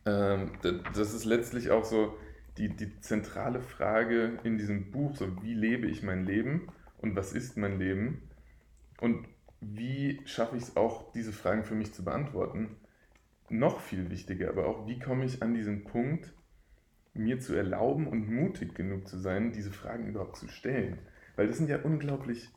ähm, 0.05 0.51
das 0.61 1.13
ist 1.13 1.25
letztlich 1.25 1.71
auch 1.71 1.85
so 1.85 2.17
die, 2.57 2.69
die 2.69 2.99
zentrale 3.01 3.61
Frage 3.61 4.39
in 4.43 4.57
diesem 4.57 4.91
Buch, 4.91 5.15
so 5.15 5.41
wie 5.43 5.53
lebe 5.53 5.87
ich 5.87 6.03
mein 6.03 6.25
Leben 6.25 6.67
und 6.99 7.15
was 7.15 7.33
ist 7.33 7.57
mein 7.57 7.79
Leben 7.79 8.29
und 9.01 9.27
wie 9.61 10.21
schaffe 10.25 10.57
ich 10.57 10.63
es 10.63 10.77
auch, 10.77 11.11
diese 11.13 11.33
Fragen 11.33 11.63
für 11.63 11.75
mich 11.75 11.93
zu 11.93 12.03
beantworten. 12.03 12.77
Noch 13.49 13.79
viel 13.79 14.09
wichtiger, 14.09 14.49
aber 14.49 14.67
auch, 14.67 14.87
wie 14.87 14.99
komme 14.99 15.25
ich 15.25 15.41
an 15.41 15.53
diesen 15.53 15.83
Punkt, 15.83 16.33
mir 17.13 17.39
zu 17.39 17.55
erlauben 17.55 18.07
und 18.07 18.29
mutig 18.29 18.75
genug 18.75 19.07
zu 19.07 19.17
sein, 19.17 19.51
diese 19.51 19.71
Fragen 19.71 20.07
überhaupt 20.07 20.35
zu 20.37 20.47
stellen. 20.47 20.99
Weil 21.35 21.47
das 21.47 21.57
sind 21.57 21.69
ja 21.69 21.81
unglaublich 21.81 22.49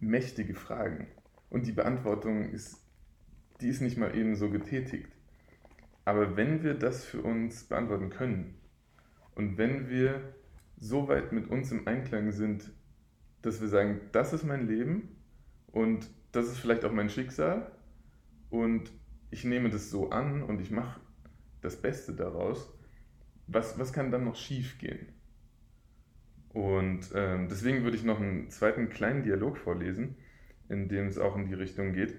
mächtige 0.00 0.54
Fragen. 0.54 1.06
Und 1.50 1.66
die 1.66 1.72
Beantwortung 1.72 2.50
ist, 2.50 2.82
die 3.60 3.68
ist 3.68 3.80
nicht 3.80 3.96
mal 3.96 4.16
eben 4.16 4.34
so 4.34 4.50
getätigt. 4.50 5.08
Aber 6.04 6.36
wenn 6.36 6.62
wir 6.62 6.74
das 6.74 7.04
für 7.04 7.22
uns 7.22 7.64
beantworten 7.64 8.10
können 8.10 8.54
und 9.34 9.56
wenn 9.58 9.88
wir 9.88 10.34
so 10.78 11.08
weit 11.08 11.32
mit 11.32 11.48
uns 11.48 11.70
im 11.70 11.86
Einklang 11.86 12.32
sind, 12.32 12.70
dass 13.42 13.60
wir 13.60 13.68
sagen, 13.68 14.00
das 14.12 14.32
ist 14.32 14.44
mein 14.44 14.66
Leben 14.66 15.16
und 15.68 16.08
das 16.32 16.46
ist 16.46 16.58
vielleicht 16.58 16.84
auch 16.84 16.92
mein 16.92 17.08
Schicksal 17.08 17.70
und 18.50 18.90
ich 19.30 19.44
nehme 19.44 19.70
das 19.70 19.90
so 19.90 20.10
an 20.10 20.42
und 20.42 20.60
ich 20.60 20.70
mache 20.70 21.00
das 21.60 21.80
Beste 21.80 22.12
daraus, 22.14 22.72
was, 23.46 23.78
was 23.78 23.92
kann 23.92 24.10
dann 24.10 24.24
noch 24.24 24.36
schief 24.36 24.78
gehen? 24.78 25.08
Und 26.50 27.10
ähm, 27.14 27.48
deswegen 27.48 27.82
würde 27.82 27.96
ich 27.96 28.04
noch 28.04 28.20
einen 28.20 28.50
zweiten 28.50 28.90
kleinen 28.90 29.22
Dialog 29.22 29.56
vorlesen, 29.56 30.16
in 30.68 30.88
dem 30.88 31.06
es 31.06 31.18
auch 31.18 31.36
in 31.36 31.46
die 31.46 31.54
Richtung 31.54 31.92
geht. 31.92 32.14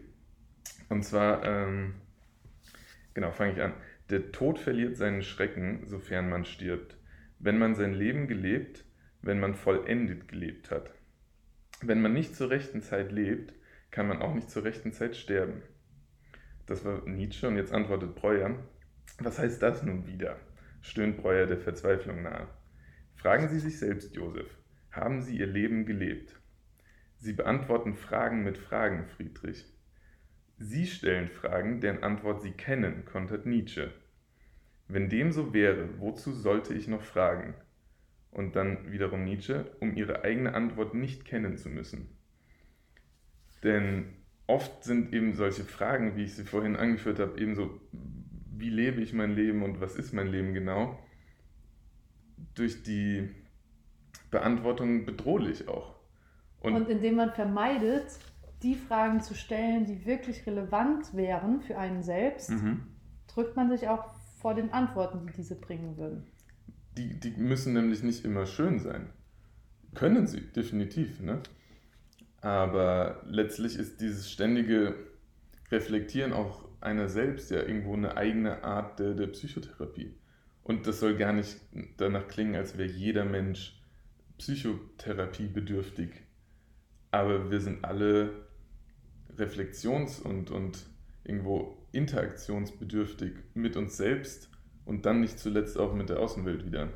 Und 0.90 1.04
zwar 1.04 1.44
ähm, 1.44 1.96
Genau, 3.14 3.32
fange 3.32 3.54
ich 3.54 3.62
an. 3.62 3.74
Der 4.10 4.32
Tod 4.32 4.60
verliert 4.60 4.98
seinen 4.98 5.22
Schrecken, 5.22 5.86
sofern 5.86 6.30
man 6.30 6.46
stirbt. 6.46 6.98
Wenn 7.40 7.58
man 7.58 7.76
sein 7.76 7.94
Leben 7.94 8.28
gelebt, 8.28 8.86
wenn 9.22 9.40
man 9.40 9.54
vollendet 9.54 10.28
gelebt 10.28 10.72
hat. 10.72 10.92
Wenn 11.82 12.02
man 12.02 12.14
nicht 12.14 12.36
zur 12.36 12.50
rechten 12.50 12.82
Zeit 12.82 13.12
lebt, 13.12 13.54
kann 13.92 14.08
man 14.08 14.22
auch 14.22 14.34
nicht 14.34 14.50
zur 14.50 14.64
rechten 14.64 14.92
Zeit 14.92 15.16
sterben. 15.16 15.62
Das 16.66 16.86
war 16.86 17.08
Nietzsche 17.08 17.48
und 17.48 17.58
jetzt 17.58 17.74
antwortet 17.74 18.16
Breuer. 18.16 18.58
Was 19.20 19.40
heißt 19.40 19.62
das 19.62 19.84
nun 19.84 20.08
wieder? 20.08 20.40
stöhnt 20.82 21.18
Breuer 21.18 21.46
der 21.46 21.60
Verzweiflung 21.60 22.24
nahe. 22.24 22.48
Fragen 23.16 23.48
Sie 23.48 23.60
sich 23.60 23.80
selbst, 23.80 24.16
Josef. 24.16 24.48
Haben 24.92 25.22
Sie 25.22 25.38
Ihr 25.38 25.48
Leben 25.48 25.86
gelebt? 25.86 26.40
Sie 27.18 27.34
beantworten 27.34 27.96
Fragen 27.96 28.44
mit 28.44 28.58
Fragen, 28.58 29.06
Friedrich. 29.06 29.66
Sie 30.64 30.88
stellen 30.88 31.28
Fragen, 31.28 31.82
deren 31.82 32.04
Antwort 32.04 32.42
Sie 32.42 32.52
kennen, 32.52 33.04
kontert 33.04 33.46
Nietzsche. 33.46 33.92
Wenn 34.88 35.10
dem 35.10 35.34
so 35.34 35.54
wäre, 35.54 36.00
wozu 36.00 36.32
sollte 36.32 36.74
ich 36.74 36.88
noch 36.88 37.02
fragen? 37.02 37.54
Und 38.32 38.56
dann 38.56 38.90
wiederum 38.92 39.26
Nietzsche, 39.26 39.76
um 39.82 39.98
ihre 39.98 40.24
eigene 40.24 40.54
Antwort 40.54 40.94
nicht 40.94 41.26
kennen 41.26 41.58
zu 41.58 41.70
müssen. 41.70 42.18
Denn 43.62 44.16
oft 44.48 44.86
sind 44.86 45.14
eben 45.14 45.34
solche 45.34 45.66
Fragen, 45.66 46.16
wie 46.16 46.24
ich 46.24 46.36
sie 46.36 46.46
vorhin 46.46 46.78
angeführt 46.78 47.20
habe, 47.20 47.40
eben 47.40 47.56
so, 47.56 47.82
wie 47.92 48.70
lebe 48.70 49.02
ich 49.02 49.12
mein 49.12 49.36
Leben 49.36 49.64
und 49.64 49.82
was 49.82 49.98
ist 49.98 50.14
mein 50.14 50.28
Leben 50.28 50.54
genau, 50.54 50.98
durch 52.56 52.84
die 52.84 53.30
Beantwortung 54.32 55.06
bedrohlich 55.06 55.68
auch. 55.68 55.96
Und, 56.62 56.74
und 56.74 56.90
indem 56.90 57.16
man 57.16 57.34
vermeidet, 57.34 58.18
die 58.64 58.76
Fragen 58.76 59.22
zu 59.22 59.36
stellen, 59.36 59.86
die 59.86 60.06
wirklich 60.06 60.48
relevant 60.48 61.14
wären 61.14 61.62
für 61.62 61.78
einen 61.78 62.02
selbst, 62.02 62.50
mhm. 62.50 62.88
drückt 63.28 63.56
man 63.56 63.70
sich 63.70 63.88
auch 63.88 64.06
vor 64.40 64.56
den 64.56 64.72
Antworten, 64.72 65.28
die 65.28 65.34
diese 65.34 65.56
bringen 65.56 65.98
würden. 65.98 66.26
Die, 66.98 67.20
die 67.20 67.32
müssen 67.32 67.74
nämlich 67.74 68.04
nicht 68.04 68.24
immer 68.26 68.46
schön 68.46 68.80
sein. 68.80 69.10
Können 69.94 70.28
sie, 70.28 70.42
definitiv. 70.42 71.20
Ne? 71.22 71.42
Aber 72.42 73.22
letztlich 73.26 73.78
ist 73.78 74.02
dieses 74.02 74.32
ständige 74.32 74.96
Reflektieren 75.72 76.34
auch 76.34 76.68
einer 76.82 77.08
selbst 77.08 77.52
ja 77.52 77.62
irgendwo 77.62 77.94
eine 77.94 78.18
eigene 78.18 78.64
Art 78.64 79.00
der, 79.00 79.14
der 79.14 79.28
Psychotherapie. 79.28 80.14
Und 80.64 80.88
das 80.88 81.00
soll 81.00 81.16
gar 81.18 81.34
nicht 81.34 81.58
danach 81.98 82.28
klingen, 82.28 82.56
als 82.56 82.78
wäre 82.78 82.90
jeder 82.90 83.26
Mensch 83.26 83.82
psychotherapiebedürftig. 84.38 86.10
Aber 87.12 87.52
wir 87.52 87.60
sind 87.60 87.86
alle 87.86 88.43
reflexions- 89.38 90.22
und, 90.22 90.52
und 90.52 90.86
irgendwo 91.24 91.78
interaktionsbedürftig 91.92 93.34
mit 93.54 93.78
uns 93.78 93.98
selbst 93.98 94.50
und 94.86 95.06
dann 95.06 95.22
nicht 95.22 95.40
zuletzt 95.40 95.78
auch 95.78 95.94
mit 95.94 96.10
der 96.10 96.20
Außenwelt 96.20 96.66
wieder. 96.66 96.90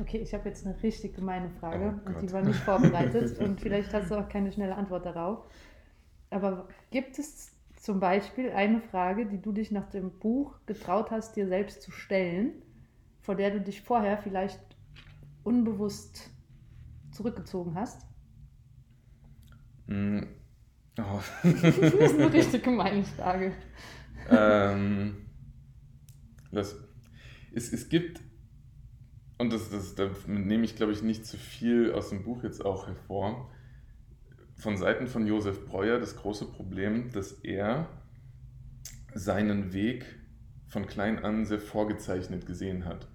Okay, 0.00 0.18
ich 0.18 0.34
habe 0.34 0.48
jetzt 0.48 0.66
eine 0.66 0.80
richtig 0.82 1.14
gemeine 1.14 1.50
Frage 1.50 2.00
oh 2.04 2.08
und 2.08 2.22
die 2.22 2.32
war 2.32 2.42
nicht 2.42 2.58
vorbereitet 2.60 3.38
und 3.40 3.60
vielleicht 3.60 3.92
hast 3.92 4.10
du 4.10 4.16
auch 4.16 4.28
keine 4.28 4.50
schnelle 4.50 4.74
Antwort 4.74 5.06
darauf. 5.06 5.44
Aber 6.30 6.68
gibt 6.90 7.18
es 7.18 7.52
zum 7.76 8.00
Beispiel 8.00 8.50
eine 8.50 8.80
Frage, 8.80 9.26
die 9.26 9.40
du 9.40 9.52
dich 9.52 9.70
nach 9.70 9.88
dem 9.90 10.18
Buch 10.18 10.56
getraut 10.66 11.10
hast, 11.10 11.36
dir 11.36 11.46
selbst 11.46 11.82
zu 11.82 11.92
stellen, 11.92 12.62
vor 13.20 13.36
der 13.36 13.50
du 13.50 13.60
dich 13.60 13.82
vorher 13.82 14.18
vielleicht 14.18 14.60
unbewusst 15.44 16.30
zurückgezogen 17.12 17.74
hast? 17.74 18.06
Oh. 20.98 21.20
das 21.42 21.78
ist 21.78 22.14
eine 22.14 22.32
richtig 22.32 22.62
gemeine 22.62 23.02
Frage. 23.04 23.52
Ähm, 24.30 25.16
das, 26.52 26.76
es, 27.52 27.72
es 27.72 27.88
gibt, 27.88 28.20
und 29.38 29.52
das, 29.52 29.70
das, 29.70 29.94
da 29.94 30.10
nehme 30.26 30.64
ich 30.64 30.76
glaube 30.76 30.92
ich 30.92 31.02
nicht 31.02 31.26
zu 31.26 31.36
viel 31.36 31.92
aus 31.92 32.10
dem 32.10 32.22
Buch 32.22 32.44
jetzt 32.44 32.64
auch 32.64 32.86
hervor, 32.86 33.50
von 34.56 34.76
Seiten 34.76 35.08
von 35.08 35.26
Josef 35.26 35.66
Breuer 35.66 35.98
das 35.98 36.16
große 36.16 36.46
Problem, 36.46 37.10
dass 37.10 37.32
er 37.32 37.88
seinen 39.14 39.72
Weg 39.72 40.06
von 40.68 40.86
klein 40.86 41.24
an 41.24 41.44
sehr 41.44 41.60
vorgezeichnet 41.60 42.46
gesehen 42.46 42.84
hat. 42.84 43.08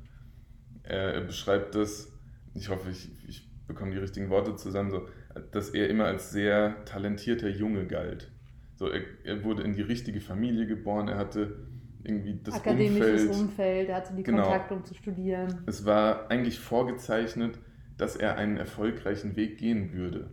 Er, 0.83 1.13
er 1.13 1.21
beschreibt 1.21 1.75
das, 1.75 2.11
ich 2.53 2.69
hoffe, 2.69 2.89
ich, 2.89 3.09
ich 3.27 3.49
bekomme 3.67 3.91
die 3.91 3.97
richtigen 3.97 4.29
Worte 4.29 4.55
zusammen, 4.55 4.91
so, 4.91 5.07
dass 5.52 5.69
er 5.69 5.89
immer 5.89 6.06
als 6.06 6.32
sehr 6.32 6.84
talentierter 6.86 7.49
Junge 7.49 7.86
galt. 7.88 8.32
So, 8.75 8.89
er, 8.89 9.02
er 9.23 9.43
wurde 9.43 9.63
in 9.63 9.73
die 9.73 9.82
richtige 9.82 10.21
Familie 10.21 10.65
geboren, 10.65 11.08
er 11.08 11.17
hatte 11.17 11.67
irgendwie 12.04 12.39
das 12.43 12.56
Akademisches 12.56 13.23
Umfeld, 13.23 13.39
Umfeld 13.39 13.89
er 13.89 13.95
hatte 13.95 14.13
die 14.15 14.23
genau, 14.23 14.43
Kontakte, 14.43 14.73
um 14.73 14.86
zu 14.86 14.93
studieren. 14.93 15.63
Es 15.65 15.86
war 15.86 16.32
eigentlich 16.32 16.60
vorgezeichnet, 16.60 17.60
dass 17.97 18.15
er 18.15 18.38
einen 18.38 18.58
erfolgreichen 18.58 19.36
Weg 19.36 19.58
gehen 19.58 19.93
würde. 19.93 20.30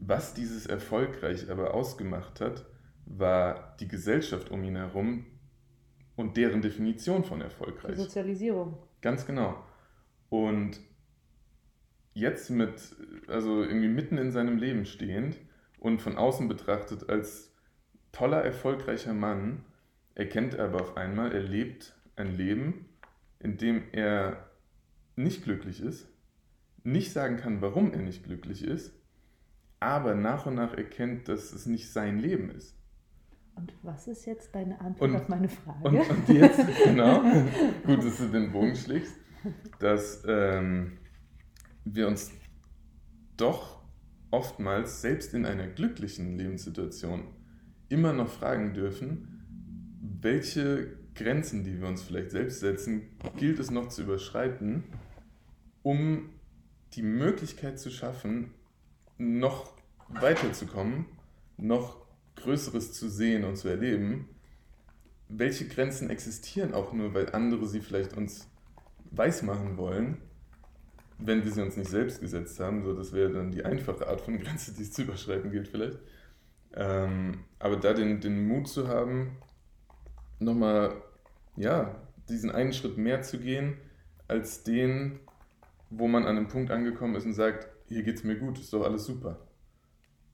Was 0.00 0.34
dieses 0.34 0.66
erfolgreich 0.66 1.50
aber 1.50 1.74
ausgemacht 1.74 2.40
hat, 2.40 2.66
war 3.06 3.76
die 3.80 3.88
Gesellschaft 3.88 4.50
um 4.50 4.62
ihn 4.62 4.76
herum 4.76 5.26
und 6.16 6.36
deren 6.36 6.62
Definition 6.62 7.24
von 7.24 7.40
erfolgreich. 7.40 7.94
Die 7.94 8.02
Sozialisierung. 8.02 8.76
Ganz 9.00 9.26
genau. 9.26 9.64
Und 10.28 10.80
jetzt 12.14 12.50
mit, 12.50 12.96
also 13.28 13.62
irgendwie 13.62 13.88
mitten 13.88 14.18
in 14.18 14.32
seinem 14.32 14.58
Leben 14.58 14.84
stehend 14.84 15.36
und 15.78 16.02
von 16.02 16.16
außen 16.16 16.48
betrachtet 16.48 17.08
als 17.08 17.52
toller, 18.12 18.42
erfolgreicher 18.42 19.14
Mann, 19.14 19.64
erkennt 20.14 20.54
er 20.54 20.66
aber 20.66 20.80
auf 20.80 20.96
einmal, 20.96 21.32
er 21.32 21.42
lebt 21.42 21.94
ein 22.16 22.36
Leben, 22.36 22.86
in 23.38 23.56
dem 23.56 23.84
er 23.92 24.50
nicht 25.16 25.44
glücklich 25.44 25.80
ist, 25.80 26.08
nicht 26.82 27.12
sagen 27.12 27.36
kann, 27.36 27.60
warum 27.60 27.92
er 27.92 28.00
nicht 28.00 28.24
glücklich 28.24 28.64
ist, 28.64 28.92
aber 29.78 30.14
nach 30.14 30.46
und 30.46 30.54
nach 30.54 30.74
erkennt, 30.74 31.28
dass 31.28 31.52
es 31.52 31.66
nicht 31.66 31.90
sein 31.90 32.18
Leben 32.18 32.50
ist. 32.50 32.76
Und 33.54 33.72
was 33.82 34.06
ist 34.08 34.26
jetzt 34.26 34.54
deine 34.54 34.80
Antwort 34.80 35.10
und, 35.10 35.16
auf 35.16 35.28
meine 35.28 35.48
Frage? 35.48 35.88
Und, 35.88 36.10
und 36.10 36.28
jetzt, 36.28 36.60
genau, 36.84 37.22
gut, 37.86 38.04
dass 38.04 38.18
du 38.18 38.28
den 38.28 38.52
Bogen 38.52 38.74
schlägst, 38.74 39.14
dass 39.78 40.22
ähm, 40.26 40.98
wir 41.84 42.08
uns 42.08 42.30
doch 43.36 43.80
oftmals, 44.30 45.00
selbst 45.00 45.34
in 45.34 45.46
einer 45.46 45.66
glücklichen 45.66 46.36
Lebenssituation, 46.36 47.24
immer 47.88 48.12
noch 48.12 48.28
fragen 48.28 48.74
dürfen, 48.74 49.42
welche 50.20 50.98
Grenzen, 51.14 51.64
die 51.64 51.80
wir 51.80 51.88
uns 51.88 52.02
vielleicht 52.02 52.30
selbst 52.30 52.60
setzen, 52.60 53.02
gilt 53.36 53.58
es 53.58 53.70
noch 53.70 53.88
zu 53.88 54.02
überschreiten, 54.02 54.84
um 55.82 56.30
die 56.94 57.02
Möglichkeit 57.02 57.78
zu 57.78 57.90
schaffen, 57.90 58.52
noch 59.18 59.74
weiterzukommen, 60.08 61.06
noch 61.56 61.96
Größeres 62.36 62.92
zu 62.92 63.08
sehen 63.08 63.44
und 63.44 63.56
zu 63.56 63.68
erleben. 63.68 64.28
Welche 65.28 65.66
Grenzen 65.68 66.10
existieren 66.10 66.72
auch 66.74 66.92
nur, 66.92 67.14
weil 67.14 67.30
andere 67.34 67.66
sie 67.66 67.80
vielleicht 67.80 68.16
uns 68.16 68.48
weismachen 69.10 69.76
wollen 69.76 70.18
wenn 71.22 71.44
wir 71.44 71.50
sie 71.50 71.62
uns 71.62 71.76
nicht 71.76 71.90
selbst 71.90 72.20
gesetzt 72.20 72.58
haben, 72.60 72.82
so 72.82 72.94
das 72.94 73.12
wäre 73.12 73.30
dann 73.30 73.50
die 73.50 73.64
einfache 73.64 74.06
Art 74.08 74.20
von 74.20 74.38
Grenze, 74.38 74.72
die 74.74 74.82
es 74.82 74.92
zu 74.92 75.02
überschreiten 75.02 75.50
gilt 75.50 75.68
vielleicht. 75.68 75.98
Ähm, 76.74 77.44
aber 77.58 77.76
da 77.76 77.92
den, 77.92 78.20
den 78.20 78.46
Mut 78.46 78.68
zu 78.68 78.88
haben, 78.88 79.36
nochmal, 80.38 81.02
ja, 81.56 81.96
diesen 82.28 82.50
einen 82.50 82.72
Schritt 82.72 82.96
mehr 82.96 83.22
zu 83.22 83.38
gehen, 83.38 83.76
als 84.28 84.62
den, 84.62 85.20
wo 85.90 86.06
man 86.06 86.24
an 86.24 86.36
einem 86.36 86.48
Punkt 86.48 86.70
angekommen 86.70 87.16
ist 87.16 87.26
und 87.26 87.34
sagt, 87.34 87.68
hier 87.86 88.02
geht's 88.02 88.22
mir 88.22 88.36
gut, 88.36 88.58
ist 88.58 88.72
doch 88.72 88.84
alles 88.84 89.04
super. 89.04 89.38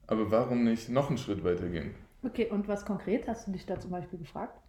Aber 0.07 0.31
warum 0.31 0.63
nicht 0.65 0.89
noch 0.91 1.09
einen 1.09 1.19
Schritt 1.19 1.43
weitergehen? 1.43 1.95
Okay, 2.23 2.51
und 2.51 2.69
was 2.69 2.85
konkret 2.85 3.27
hast 3.29 3.47
du 3.47 3.53
dich 3.53 3.67
da 3.67 3.79
zum 3.81 3.91
Beispiel 3.91 4.19
gefragt? 4.19 4.61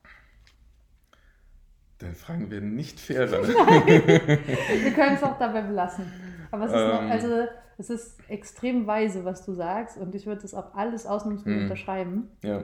Deine 2.00 2.14
Fragen 2.14 2.52
werden 2.52 2.76
nicht 2.76 3.00
fairer. 3.00 3.48
Wir 3.48 4.92
können 4.94 5.16
es 5.16 5.24
auch 5.24 5.38
dabei 5.40 5.62
belassen. 5.62 6.06
Aber 6.52 6.66
es 6.66 6.72
ist, 6.72 6.78
ähm, 6.78 6.88
noch, 6.88 7.02
also, 7.12 7.48
es 7.78 7.90
ist 7.90 8.18
extrem 8.30 8.88
weise, 8.88 9.26
was 9.26 9.46
du 9.46 9.54
sagst, 9.54 9.98
und 9.98 10.16
ich 10.16 10.26
würde 10.26 10.42
das 10.42 10.54
auch 10.54 10.74
alles 10.74 11.06
ausnahmslos 11.06 11.46
mm, 11.46 11.64
unterschreiben. 11.64 12.30
Ja. 12.44 12.64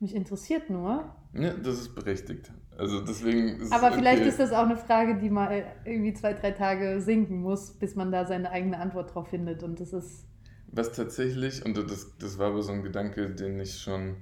Mich 0.00 0.14
interessiert 0.14 0.70
nur. 0.70 1.14
Ja, 1.34 1.52
das 1.54 1.80
ist 1.80 1.94
berechtigt. 1.94 2.50
Also 2.78 3.00
deswegen 3.02 3.60
ist 3.60 3.72
Aber 3.72 3.92
vielleicht 3.92 4.20
okay. 4.20 4.28
ist 4.30 4.40
das 4.40 4.52
auch 4.52 4.64
eine 4.64 4.76
Frage, 4.76 5.18
die 5.18 5.28
mal 5.28 5.64
irgendwie 5.84 6.14
zwei, 6.14 6.32
drei 6.32 6.52
Tage 6.52 7.00
sinken 7.02 7.42
muss, 7.42 7.78
bis 7.78 7.94
man 7.94 8.10
da 8.10 8.24
seine 8.24 8.50
eigene 8.50 8.78
Antwort 8.78 9.14
drauf 9.14 9.28
findet. 9.28 9.62
Und 9.62 9.80
das 9.80 9.92
ist. 9.92 10.26
Was 10.68 10.92
tatsächlich, 10.92 11.64
und 11.64 11.76
das, 11.76 12.16
das 12.18 12.38
war 12.38 12.48
aber 12.48 12.62
so 12.62 12.72
ein 12.72 12.82
Gedanke, 12.82 13.28
den 13.30 13.60
ich 13.60 13.80
schon 13.80 14.16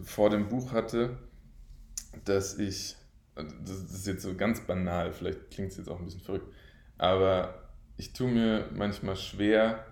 vor 0.00 0.30
dem 0.30 0.48
Buch 0.48 0.72
hatte, 0.72 1.18
dass 2.24 2.58
ich 2.58 2.96
das 3.42 3.92
ist 3.92 4.06
jetzt 4.06 4.22
so 4.22 4.34
ganz 4.34 4.60
banal, 4.60 5.12
vielleicht 5.12 5.50
klingt 5.50 5.70
es 5.70 5.78
jetzt 5.78 5.88
auch 5.88 5.98
ein 5.98 6.04
bisschen 6.04 6.20
verrückt, 6.20 6.52
aber 6.96 7.68
ich 7.96 8.12
tue 8.12 8.30
mir 8.30 8.68
manchmal 8.74 9.16
schwer, 9.16 9.84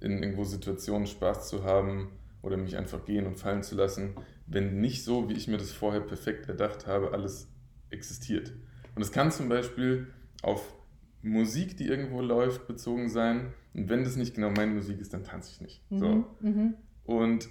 in 0.00 0.22
irgendwo 0.22 0.44
Situationen 0.44 1.06
Spaß 1.06 1.48
zu 1.48 1.64
haben 1.64 2.12
oder 2.42 2.56
mich 2.56 2.76
einfach 2.76 3.04
gehen 3.04 3.26
und 3.26 3.36
fallen 3.36 3.62
zu 3.62 3.74
lassen, 3.74 4.14
wenn 4.46 4.80
nicht 4.80 5.04
so, 5.04 5.28
wie 5.28 5.34
ich 5.34 5.48
mir 5.48 5.58
das 5.58 5.72
vorher 5.72 6.00
perfekt 6.00 6.48
erdacht 6.48 6.86
habe, 6.86 7.12
alles 7.12 7.48
existiert. 7.90 8.52
Und 8.94 9.02
es 9.02 9.12
kann 9.12 9.30
zum 9.30 9.48
Beispiel 9.48 10.06
auf 10.42 10.74
Musik, 11.22 11.76
die 11.76 11.86
irgendwo 11.86 12.20
läuft, 12.20 12.66
bezogen 12.66 13.08
sein. 13.08 13.52
Und 13.74 13.88
wenn 13.88 14.04
das 14.04 14.16
nicht 14.16 14.34
genau 14.34 14.50
meine 14.50 14.72
Musik 14.72 15.00
ist, 15.00 15.12
dann 15.12 15.24
tanze 15.24 15.50
ich 15.52 15.60
nicht. 15.60 15.90
Mhm, 15.90 15.98
so. 15.98 16.24
Mhm. 16.40 16.74
Und 17.04 17.48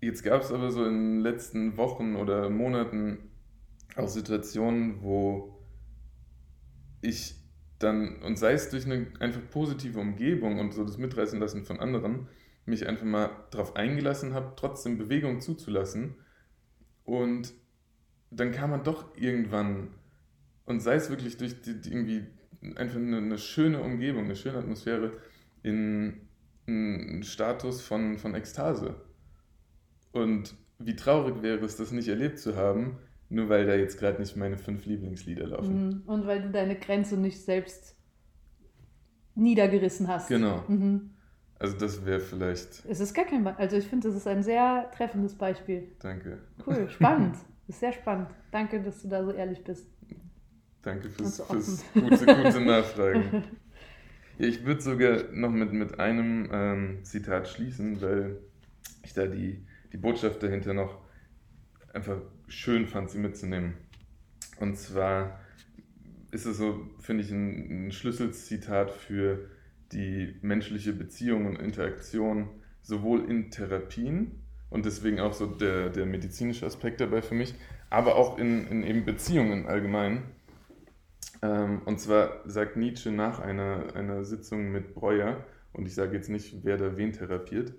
jetzt 0.00 0.22
gab 0.22 0.42
es 0.42 0.52
aber 0.52 0.70
so 0.70 0.84
in 0.84 0.94
den 0.94 1.20
letzten 1.20 1.76
Wochen 1.76 2.16
oder 2.16 2.50
Monaten 2.50 3.18
auch 3.96 4.08
Situationen, 4.08 5.02
wo 5.02 5.58
ich 7.00 7.34
dann, 7.78 8.22
und 8.22 8.38
sei 8.38 8.52
es 8.52 8.70
durch 8.70 8.86
eine 8.86 9.06
einfach 9.20 9.40
positive 9.50 9.98
Umgebung 9.98 10.58
und 10.58 10.72
so 10.72 10.84
das 10.84 10.98
Mitreißen 10.98 11.38
lassen 11.38 11.64
von 11.64 11.80
anderen, 11.80 12.28
mich 12.64 12.86
einfach 12.86 13.04
mal 13.04 13.30
darauf 13.50 13.76
eingelassen 13.76 14.34
habe, 14.34 14.54
trotzdem 14.56 14.98
Bewegung 14.98 15.40
zuzulassen. 15.40 16.16
Und 17.04 17.52
dann 18.30 18.50
kam 18.50 18.70
man 18.70 18.82
doch 18.82 19.16
irgendwann, 19.16 19.88
und 20.64 20.80
sei 20.80 20.96
es 20.96 21.10
wirklich 21.10 21.36
durch 21.36 21.62
die, 21.62 21.80
die 21.80 21.90
irgendwie 21.90 22.26
einfach 22.74 22.96
eine, 22.96 23.18
eine, 23.18 23.38
schöne 23.38 23.80
Umgebung, 23.80 24.24
eine 24.24 24.36
schöne 24.36 24.58
Atmosphäre, 24.58 25.12
in 25.62 26.28
einen 26.66 27.22
Status 27.22 27.82
von, 27.82 28.18
von 28.18 28.34
Ekstase. 28.34 28.96
Und 30.10 30.54
wie 30.78 30.96
traurig 30.96 31.42
wäre 31.42 31.64
es, 31.64 31.76
das 31.76 31.92
nicht 31.92 32.08
erlebt 32.08 32.38
zu 32.38 32.56
haben, 32.56 32.98
nur 33.28 33.48
weil 33.48 33.66
da 33.66 33.74
jetzt 33.74 33.98
gerade 33.98 34.20
nicht 34.20 34.36
meine 34.36 34.56
fünf 34.56 34.86
Lieblingslieder 34.86 35.48
laufen. 35.48 35.86
Mhm. 35.86 36.02
Und 36.06 36.26
weil 36.26 36.42
du 36.42 36.50
deine 36.50 36.76
Grenze 36.76 37.16
nicht 37.16 37.40
selbst 37.40 37.96
niedergerissen 39.34 40.08
hast. 40.08 40.28
Genau. 40.28 40.64
Mhm. 40.68 41.10
Also 41.58 41.76
das 41.76 42.04
wäre 42.04 42.20
vielleicht. 42.20 42.84
Es 42.86 43.00
ist 43.00 43.14
gar 43.14 43.24
kein 43.24 43.44
Be 43.44 43.56
Also 43.58 43.76
ich 43.76 43.86
finde, 43.86 44.08
das 44.08 44.16
ist 44.16 44.26
ein 44.26 44.42
sehr 44.42 44.90
treffendes 44.94 45.34
Beispiel. 45.34 45.92
Danke. 46.00 46.38
Cool, 46.66 46.88
spannend. 46.90 47.36
Das 47.66 47.76
ist 47.76 47.80
sehr 47.80 47.92
spannend. 47.92 48.28
Danke, 48.50 48.82
dass 48.82 49.02
du 49.02 49.08
da 49.08 49.24
so 49.24 49.32
ehrlich 49.32 49.64
bist. 49.64 49.86
Danke 50.82 51.10
fürs, 51.10 51.38
so 51.38 51.44
fürs 51.44 51.84
gute, 51.94 52.26
gute 52.26 52.60
Nachfragen. 52.60 53.44
ja, 54.38 54.46
ich 54.46 54.64
würde 54.64 54.80
sogar 54.80 55.24
noch 55.32 55.50
mit, 55.50 55.72
mit 55.72 55.98
einem 55.98 56.48
ähm, 56.52 56.98
Zitat 57.04 57.48
schließen, 57.48 58.00
weil 58.00 58.38
ich 59.02 59.12
da 59.12 59.26
die, 59.26 59.66
die 59.92 59.96
Botschaft 59.96 60.42
dahinter 60.44 60.74
noch 60.74 61.00
einfach 61.92 62.18
schön 62.48 62.86
fand, 62.86 63.10
sie 63.10 63.18
mitzunehmen. 63.18 63.74
Und 64.60 64.76
zwar 64.78 65.40
ist 66.30 66.46
es 66.46 66.58
so, 66.58 66.88
finde 66.98 67.24
ich, 67.24 67.30
ein, 67.30 67.86
ein 67.86 67.92
Schlüsselzitat 67.92 68.90
für 68.90 69.50
die 69.92 70.36
menschliche 70.42 70.92
Beziehung 70.92 71.46
und 71.46 71.56
Interaktion, 71.56 72.48
sowohl 72.82 73.28
in 73.30 73.50
Therapien 73.50 74.42
und 74.70 74.84
deswegen 74.84 75.20
auch 75.20 75.32
so 75.32 75.46
der, 75.46 75.90
der 75.90 76.06
medizinische 76.06 76.66
Aspekt 76.66 77.00
dabei 77.00 77.22
für 77.22 77.34
mich, 77.34 77.54
aber 77.90 78.16
auch 78.16 78.38
in, 78.38 78.66
in 78.68 78.82
eben 78.82 79.04
Beziehungen 79.04 79.66
allgemein. 79.66 80.24
Ähm, 81.42 81.82
und 81.84 82.00
zwar 82.00 82.42
sagt 82.48 82.76
Nietzsche 82.76 83.10
nach 83.10 83.40
einer, 83.40 83.94
einer 83.94 84.24
Sitzung 84.24 84.72
mit 84.72 84.94
Breuer, 84.94 85.44
und 85.72 85.86
ich 85.86 85.94
sage 85.94 86.16
jetzt 86.16 86.30
nicht, 86.30 86.64
wer 86.64 86.78
da 86.78 86.96
wen 86.96 87.12
therapiert, 87.12 87.74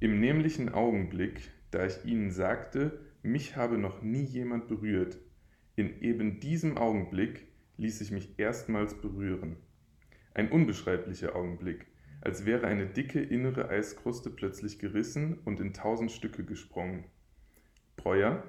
im 0.00 0.18
nämlichen 0.18 0.74
Augenblick, 0.74 1.50
da 1.70 1.86
ich 1.86 2.04
ihnen 2.04 2.32
sagte, 2.32 2.98
mich 3.22 3.56
habe 3.56 3.78
noch 3.78 4.02
nie 4.02 4.24
jemand 4.24 4.68
berührt. 4.68 5.18
In 5.76 6.00
eben 6.00 6.40
diesem 6.40 6.76
Augenblick 6.76 7.46
ließ 7.76 8.00
ich 8.00 8.10
mich 8.10 8.38
erstmals 8.38 9.00
berühren. 9.00 9.56
Ein 10.34 10.50
unbeschreiblicher 10.50 11.34
Augenblick, 11.36 11.86
als 12.20 12.44
wäre 12.44 12.66
eine 12.66 12.86
dicke 12.86 13.20
innere 13.20 13.68
Eiskruste 13.68 14.30
plötzlich 14.30 14.78
gerissen 14.78 15.38
und 15.44 15.60
in 15.60 15.72
tausend 15.72 16.12
Stücke 16.12 16.44
gesprungen. 16.44 17.04
Breuer, 17.96 18.42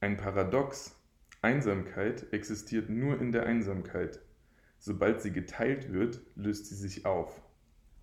ein 0.00 0.16
Paradox. 0.16 0.96
Einsamkeit 1.42 2.32
existiert 2.32 2.90
nur 2.90 3.20
in 3.20 3.32
der 3.32 3.46
Einsamkeit. 3.46 4.20
Sobald 4.78 5.22
sie 5.22 5.32
geteilt 5.32 5.92
wird, 5.92 6.20
löst 6.34 6.66
sie 6.66 6.74
sich 6.74 7.06
auf. 7.06 7.40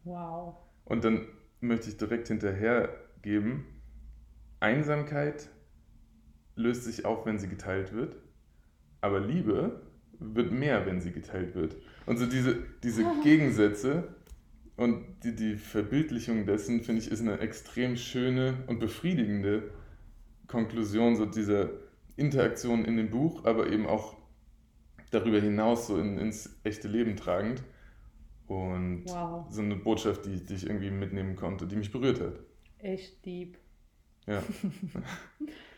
Wow. 0.04 0.56
Und 0.86 1.04
dann 1.04 1.28
möchte 1.60 1.90
ich 1.90 1.98
direkt 1.98 2.28
hinterher 2.30 2.96
geben, 3.22 3.66
Einsamkeit 4.60 5.50
löst 6.58 6.84
sich 6.84 7.06
auf, 7.06 7.26
wenn 7.26 7.40
sie 7.40 7.48
geteilt 7.48 7.94
wird. 7.94 8.18
Aber 9.02 9.20
Liebe 9.20 9.82
wird 10.20 10.52
mehr, 10.52 10.86
wenn 10.86 11.00
sie 11.00 11.12
geteilt 11.12 11.56
wird. 11.56 11.78
Und 12.06 12.18
so 12.18 12.26
diese, 12.26 12.58
diese 12.84 13.06
Gegensätze 13.24 14.16
und 14.76 15.06
die, 15.24 15.36
die 15.36 15.56
Verbildlichung 15.56 16.46
dessen, 16.46 16.82
finde 16.82 17.02
ich, 17.02 17.12
ist 17.12 17.22
eine 17.22 17.40
extrem 17.40 17.96
schöne 17.96 18.64
und 18.68 18.80
befriedigende 18.80 19.72
Konklusion 20.48 21.16
so 21.16 21.26
dieser 21.26 21.70
Interaktion 22.16 22.86
in 22.86 22.98
dem 22.98 23.10
Buch, 23.10 23.46
aber 23.46 23.70
eben 23.70 23.86
auch 23.86 24.16
darüber 25.12 25.40
hinaus 25.40 25.88
so 25.88 26.00
in, 26.00 26.18
ins 26.18 26.60
echte 26.64 26.88
Leben 26.88 27.16
tragend. 27.16 27.64
Und 28.48 29.04
wow. 29.08 29.46
so 29.50 29.62
eine 29.62 29.76
Botschaft, 29.76 30.26
die, 30.26 30.44
die 30.44 30.54
ich 30.54 30.66
irgendwie 30.66 30.90
mitnehmen 30.90 31.36
konnte, 31.36 31.68
die 31.68 31.76
mich 31.76 31.92
berührt 31.92 32.22
hat. 32.22 32.40
Echt 32.80 33.26
deep. 33.26 33.58
Ja. 34.26 34.42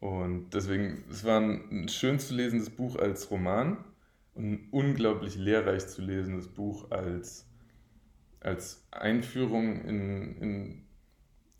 Und 0.00 0.54
deswegen, 0.54 1.04
es 1.10 1.24
war 1.24 1.40
ein 1.40 1.88
schön 1.88 2.18
zu 2.18 2.34
lesendes 2.34 2.70
Buch 2.70 2.96
als 2.96 3.30
Roman 3.30 3.84
und 4.34 4.52
ein 4.52 4.68
unglaublich 4.70 5.36
lehrreich 5.36 5.86
zu 5.86 6.00
lesendes 6.00 6.48
Buch 6.48 6.90
als, 6.90 7.46
als 8.40 8.86
Einführung 8.90 9.84
in, 9.84 10.36
in, 10.38 10.86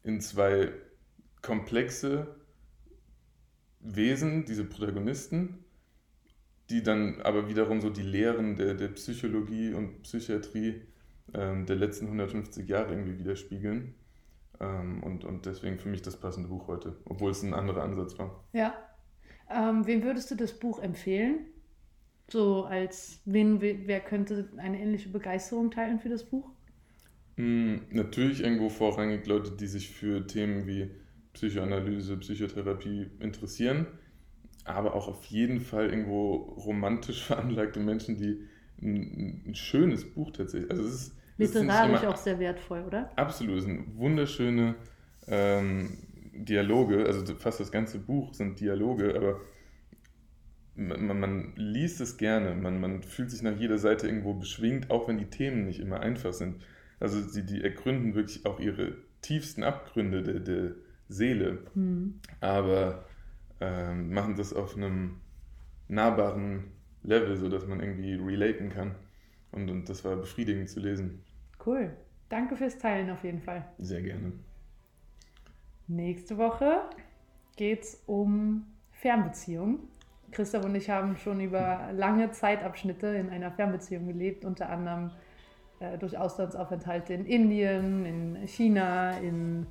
in 0.03 0.20
zwei 0.22 0.72
komplexe 1.42 2.35
Wesen, 3.81 4.46
diese 4.46 4.64
Protagonisten, 4.64 5.64
die 6.70 6.83
dann 6.83 7.20
aber 7.22 7.48
wiederum 7.48 7.83
so 7.83 7.90
die 7.90 8.03
Lehren 8.03 8.57
der, 8.57 8.74
der 8.74 8.88
Psychologie 8.88 9.74
und 9.74 10.03
Psychiatrie 10.03 10.83
ähm, 11.35 11.66
der 11.66 11.76
letzten 11.76 12.07
150 12.07 12.68
Jahre 12.68 12.92
irgendwie 12.92 13.18
widerspiegeln. 13.18 13.94
Ähm, 14.61 15.03
und, 15.03 15.25
und 15.25 15.46
deswegen 15.46 15.79
für 15.79 15.88
mich 15.88 16.03
das 16.03 16.18
passende 16.18 16.49
Buch 16.49 16.68
heute, 16.68 16.96
obwohl 17.07 17.31
es 17.31 17.42
ein 17.42 17.55
anderer 17.55 17.83
Ansatz 17.83 18.18
war. 18.18 18.44
Ja. 18.53 18.75
Ähm, 19.51 19.87
wem 19.87 20.03
würdest 20.03 20.31
du 20.31 20.35
das 20.37 20.59
Buch 20.59 20.81
empfehlen? 20.81 21.46
So 22.29 22.64
als, 22.64 23.20
wen, 23.25 23.61
wer 23.61 24.01
könnte 24.01 24.51
eine 24.59 24.81
ähnliche 24.81 25.09
Begeisterung 25.09 25.70
teilen 25.70 25.99
für 25.99 26.11
das 26.11 26.25
Buch? 26.25 26.49
Hm, 27.37 27.87
natürlich 27.90 28.42
irgendwo 28.44 28.68
vorrangig 28.68 29.27
Leute, 29.27 29.53
die 29.53 29.66
sich 29.66 29.90
für 29.90 30.27
Themen 30.27 30.66
wie 30.66 30.90
Psychoanalyse, 31.33 32.18
Psychotherapie 32.18 33.11
interessieren, 33.18 33.87
aber 34.64 34.94
auch 34.94 35.09
auf 35.09 35.25
jeden 35.27 35.61
Fall 35.61 35.88
irgendwo 35.90 36.35
romantisch 36.35 37.25
veranlagte 37.27 37.81
Menschen, 37.81 38.16
die 38.16 38.42
ein, 38.81 39.42
ein 39.46 39.55
schönes 39.55 40.05
Buch 40.05 40.31
tatsächlich. 40.31 40.70
Also 40.70 40.85
es 40.85 40.94
ist 40.94 41.19
Literarisch 41.40 42.05
auch 42.05 42.16
sehr 42.16 42.38
wertvoll, 42.38 42.83
oder? 42.87 43.11
Absolut, 43.16 43.59
es 43.59 43.64
sind 43.64 43.96
wunderschöne 43.96 44.74
ähm, 45.26 45.96
Dialoge, 46.33 47.07
also 47.07 47.35
fast 47.35 47.61
das 47.61 47.72
ganze 47.72 47.98
Buch 47.98 48.35
sind 48.35 48.61
Dialoge, 48.61 49.14
aber 49.14 49.40
man, 50.76 51.20
man, 51.20 51.53
liest 51.57 52.00
es 52.00 52.16
gerne, 52.16 52.55
man, 52.55 52.81
man 52.81 53.03
fühlt 53.03 53.31
sich 53.31 53.42
nach 53.42 53.57
jeder 53.57 53.79
Seite 53.79 54.07
irgendwo 54.07 54.35
beschwingt, 54.35 54.90
auch 54.90 55.09
wenn 55.09 55.18
die 55.18 55.26
Themen 55.26 55.66
nicht 55.66 55.81
immer 55.81 56.00
einfach 56.00 56.33
sind. 56.33 56.62
Also 56.98 57.20
die, 57.20 57.44
die 57.44 57.62
ergründen 57.62 58.14
wirklich 58.14 58.46
auch 58.46 58.61
ihre 58.61 58.96
tiefsten 59.20 59.62
Abgründe 59.62 60.22
der, 60.22 60.40
der 60.40 60.72
Seele, 61.09 61.59
mhm. 61.74 62.20
aber 62.40 63.05
ähm, 63.61 64.12
machen 64.12 64.37
das 64.37 64.53
auf 64.53 64.76
einem 64.76 65.16
nahbaren 65.88 66.64
Level, 67.03 67.37
sodass 67.37 67.66
man 67.66 67.81
irgendwie 67.81 68.14
relaten 68.14 68.70
kann. 68.70 68.94
Und, 69.53 69.68
und 69.68 69.88
das 69.88 70.05
war 70.05 70.16
befriedigend 70.16 70.68
zu 70.68 70.81
lesen. 70.81 71.22
Cool. 71.64 71.96
Danke 72.29 72.57
fürs 72.57 72.79
Teilen 72.79 73.11
auf 73.11 73.25
jeden 73.25 73.40
Fall. 73.40 73.64
Sehr 73.79 74.03
gerne. 74.03 74.33
Nächste 75.88 76.38
Woche 76.38 76.83
geht 77.57 77.83
es 77.83 78.03
um 78.07 78.66
Fernbeziehungen. 78.92 79.81
Christoph 80.31 80.64
und 80.64 80.77
ich 80.77 80.88
haben 80.88 81.16
schon 81.16 81.40
über 81.40 81.88
lange 81.92 82.31
Zeitabschnitte 82.31 83.09
in 83.09 83.31
einer 83.31 83.51
Fernbeziehung 83.51 84.07
gelebt, 84.07 84.44
unter 84.44 84.70
anderem 84.70 85.11
äh, 85.81 85.99
durch 85.99 86.16
Auslandsaufenthalte 86.16 87.14
in 87.14 87.27
Indien, 87.27 88.07
in 88.07 88.46
China, 88.46 89.18
in 89.18 89.66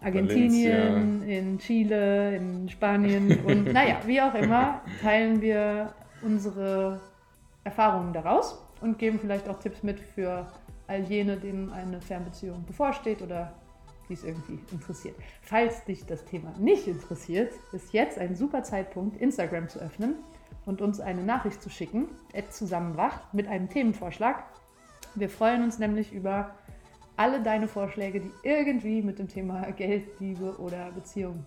Argentinien, 0.00 1.20
Valencia. 1.20 1.38
in 1.38 1.58
Chile, 1.58 2.36
in 2.36 2.68
Spanien 2.68 3.38
und 3.44 3.64
naja, 3.72 4.00
wie 4.06 4.20
auch 4.20 4.34
immer, 4.34 4.82
teilen 5.00 5.40
wir 5.40 5.94
unsere 6.22 7.00
Erfahrungen 7.64 8.12
daraus 8.12 8.60
und 8.80 8.98
geben 8.98 9.18
vielleicht 9.20 9.48
auch 9.48 9.58
Tipps 9.60 9.82
mit 9.82 10.00
für 10.00 10.46
all 10.86 11.02
jene, 11.04 11.36
denen 11.36 11.70
eine 11.70 12.00
Fernbeziehung 12.00 12.64
bevorsteht 12.64 13.22
oder 13.22 13.54
die 14.08 14.14
es 14.14 14.24
irgendwie 14.24 14.60
interessiert. 14.72 15.16
Falls 15.42 15.84
dich 15.84 16.06
das 16.06 16.24
Thema 16.24 16.52
nicht 16.58 16.86
interessiert, 16.86 17.52
ist 17.72 17.92
jetzt 17.92 18.18
ein 18.18 18.36
super 18.36 18.62
Zeitpunkt, 18.62 19.20
Instagram 19.20 19.68
zu 19.68 19.80
öffnen 19.80 20.16
und 20.64 20.80
uns 20.80 21.00
eine 21.00 21.22
Nachricht 21.22 21.60
zu 21.62 21.70
schicken, 21.70 22.08
zusammenwach, 22.50 23.32
mit 23.32 23.48
einem 23.48 23.68
Themenvorschlag. 23.68 24.44
Wir 25.14 25.28
freuen 25.28 25.64
uns 25.64 25.78
nämlich 25.78 26.12
über 26.12 26.54
alle 27.16 27.42
deine 27.42 27.66
Vorschläge, 27.66 28.20
die 28.20 28.30
irgendwie 28.42 29.02
mit 29.02 29.18
dem 29.18 29.28
Thema 29.28 29.70
Geld, 29.72 30.20
Liebe 30.20 30.56
oder 30.58 30.92
Beziehung, 30.92 31.44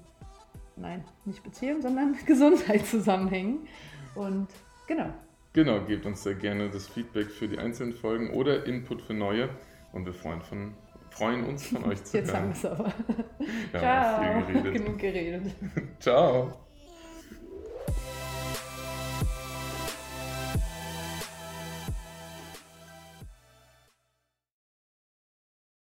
nein, 0.75 1.03
nicht 1.25 1.43
Beziehung, 1.43 1.81
sondern 1.81 2.17
Gesundheit 2.25 2.85
zusammenhängen. 2.85 3.67
Und 4.15 4.47
genau, 4.87 5.09
Genau, 5.53 5.81
gebt 5.85 6.05
uns 6.05 6.23
sehr 6.23 6.35
gerne 6.35 6.69
das 6.69 6.87
Feedback 6.87 7.31
für 7.31 7.47
die 7.47 7.57
einzelnen 7.57 7.93
Folgen 7.93 8.29
oder 8.31 8.65
Input 8.65 9.01
für 9.01 9.13
neue 9.13 9.49
und 9.91 10.05
wir 10.05 10.13
freuen, 10.13 10.41
von, 10.41 10.75
freuen 11.09 11.43
uns 11.43 11.67
von 11.67 11.83
euch 11.85 12.03
zu 12.03 12.17
Jetzt 12.17 12.33
haben 12.33 12.49
hören. 12.49 12.49
wir 12.49 12.55
es 12.55 12.65
aber. 12.65 12.93
Haben 13.73 14.51
Ciao. 14.51 14.71
Genug 14.71 14.99
geredet. 14.99 15.55
Ciao. 15.99 16.68